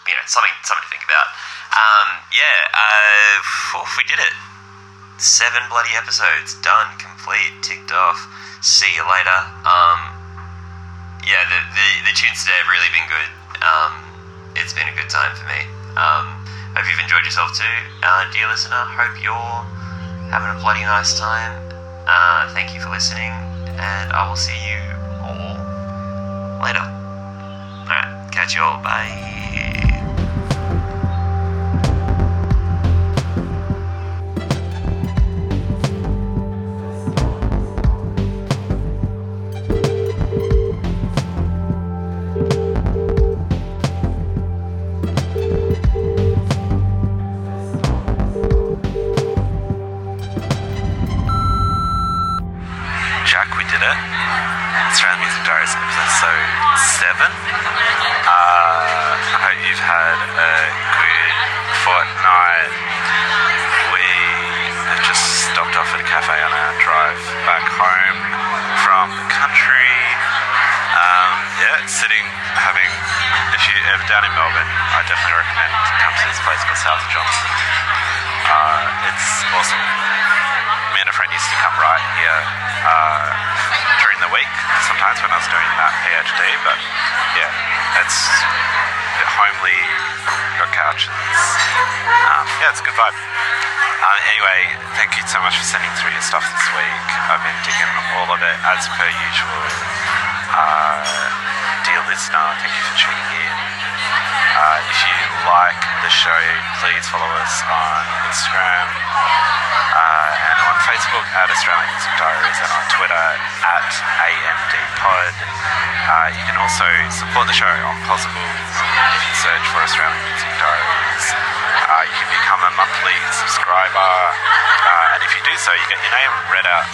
you 0.09 0.13
know, 0.13 0.25
something 0.29 0.53
something 0.63 0.85
to 0.85 0.93
think 0.93 1.05
about. 1.05 1.29
Um, 1.73 2.21
yeah, 2.33 2.59
uh, 2.77 3.41
phew, 3.41 3.85
we 3.97 4.05
did 4.05 4.21
it. 4.21 4.35
Seven 5.17 5.65
bloody 5.73 5.97
episodes 5.97 6.61
done, 6.61 6.93
complete, 7.01 7.65
ticked 7.65 7.93
off. 7.93 8.21
See 8.61 8.93
you 8.93 9.05
later. 9.09 9.41
Um, 9.65 10.01
yeah, 11.25 11.41
the, 11.49 11.59
the 11.73 11.89
the 12.13 12.15
tunes 12.17 12.45
today 12.45 12.61
have 12.61 12.69
really 12.69 12.93
been 12.93 13.09
good. 13.09 13.31
Um, 13.65 13.93
it's 14.53 14.77
been 14.77 14.89
a 14.89 14.97
good 14.97 15.09
time 15.09 15.33
for 15.33 15.49
me. 15.49 15.65
Um, 15.97 16.45
hope 16.77 16.85
you've 16.85 17.01
enjoyed 17.01 17.25
yourself 17.25 17.57
too, 17.57 17.77
uh, 18.05 18.29
dear 18.37 18.45
listener. 18.53 18.85
Hope 18.85 19.17
you're 19.25 19.65
having 20.29 20.53
a 20.53 20.59
bloody 20.61 20.85
nice 20.85 21.17
time. 21.17 21.57
Uh, 22.05 22.53
thank 22.53 22.77
you 22.77 22.81
for 22.85 22.91
listening, 22.93 23.33
and 23.79 24.13
I 24.13 24.29
will 24.29 24.37
see 24.37 24.59
you 24.69 24.81
all 25.23 25.59
later. 26.63 26.85
Alright, 27.89 28.33
catch 28.33 28.55
you 28.55 28.63
all. 28.63 28.83
Bye. 28.83 29.84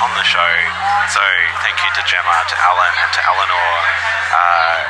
On 0.00 0.12
the 0.16 0.24
show. 0.24 0.52
So 1.12 1.20
thank 1.60 1.76
you 1.84 1.90
to 1.92 2.02
Gemma, 2.08 2.36
to 2.48 2.56
Alan, 2.56 2.94
and 3.04 3.10
to 3.12 3.20
Eleanor. 3.20 3.72
Uh, 4.32 4.80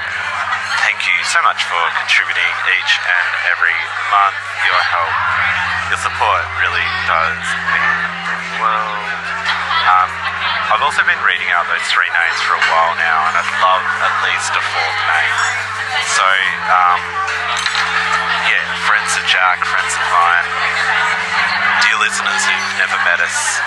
thank 0.86 1.02
you 1.02 1.18
so 1.26 1.42
much 1.42 1.66
for 1.66 1.82
contributing 1.98 2.54
each 2.78 2.92
and 3.02 3.28
every 3.50 3.74
month. 4.14 4.38
Your 4.62 4.78
help, 4.78 5.14
your 5.90 5.98
support 5.98 6.42
really 6.62 6.86
does 7.10 7.42
mean 7.74 7.98
the 8.22 8.38
world. 8.62 9.10
Um, 9.90 10.10
I've 10.70 10.84
also 10.86 11.02
been 11.02 11.18
reading 11.26 11.50
out 11.50 11.66
those 11.66 11.82
three 11.90 12.10
names 12.14 12.38
for 12.46 12.54
a 12.54 12.64
while 12.70 12.94
now, 12.94 13.18
and 13.26 13.34
I'd 13.34 13.52
love 13.58 13.82
at 14.06 14.14
least 14.22 14.54
a 14.54 14.62
fourth 14.62 15.00
name. 15.10 15.36
So, 16.14 16.28
um, 16.70 17.02
yeah, 18.46 18.62
friends 18.86 19.10
of 19.18 19.26
Jack, 19.26 19.66
friends 19.66 19.90
of 19.90 20.04
mine, 20.14 20.46
dear 21.82 21.98
listeners 21.98 22.46
who've 22.46 22.72
never 22.78 22.94
met 23.02 23.18
us 23.18 23.58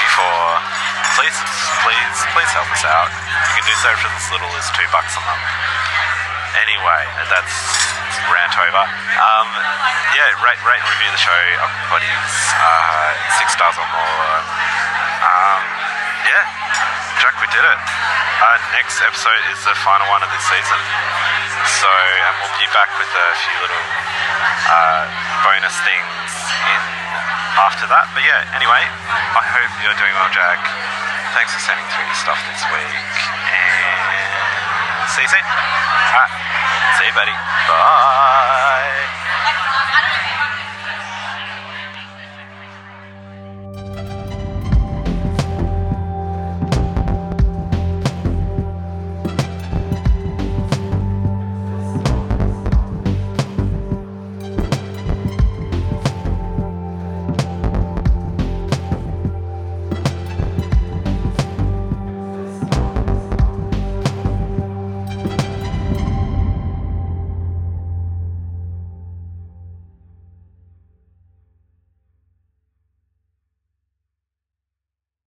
before, 0.00 0.75
please, 1.16 1.38
please, 1.80 2.16
please 2.36 2.52
help 2.52 2.68
us 2.68 2.84
out. 2.84 3.08
You 3.48 3.52
can 3.56 3.64
do 3.64 3.76
so 3.80 3.88
for 3.96 4.08
as 4.12 4.28
little 4.28 4.52
as 4.52 4.68
two 4.76 4.84
bucks 4.92 5.16
a 5.16 5.22
month. 5.24 5.48
Anyway, 6.60 7.02
that's 7.32 7.56
rant 8.28 8.52
over. 8.60 8.84
Um, 8.84 9.48
yeah, 10.12 10.28
rate, 10.44 10.60
rate 10.68 10.80
and 10.80 10.90
review 10.92 11.08
the 11.08 11.20
show. 11.20 11.42
Buddies, 11.88 12.32
uh, 12.60 13.10
six 13.40 13.56
stars 13.56 13.80
or 13.80 13.88
more. 13.88 14.40
Um, 15.24 15.62
yeah, 16.28 16.44
Jack, 17.24 17.40
we 17.40 17.48
did 17.48 17.64
it. 17.64 17.80
Uh, 18.36 18.56
next 18.76 19.00
episode 19.00 19.44
is 19.48 19.60
the 19.64 19.72
final 19.80 20.04
one 20.12 20.20
of 20.20 20.28
this 20.28 20.44
season. 20.52 20.80
So, 21.80 21.88
and 21.88 22.34
we'll 22.44 22.56
be 22.60 22.68
back 22.76 22.92
with 23.00 23.08
a 23.08 23.28
few 23.40 23.56
little 23.64 23.84
uh, 24.68 25.08
bonus 25.48 25.76
things 25.80 26.05
in 26.05 26.05
after 27.56 27.88
that. 27.88 28.12
But 28.12 28.22
yeah, 28.24 28.44
anyway, 28.56 28.82
I 28.84 29.42
hope 29.44 29.72
you're 29.80 29.96
doing 29.96 30.12
well, 30.12 30.28
Jack. 30.32 30.60
Thanks 31.32 31.52
for 31.52 31.60
sending 31.64 31.84
through 31.92 32.06
your 32.08 32.20
stuff 32.20 32.40
this 32.48 32.62
week. 32.72 33.16
And 33.52 35.08
see 35.12 35.24
you 35.24 35.30
soon. 35.32 35.46
See 37.00 37.06
you, 37.08 37.14
buddy. 37.16 37.36
Bye. 37.68 38.55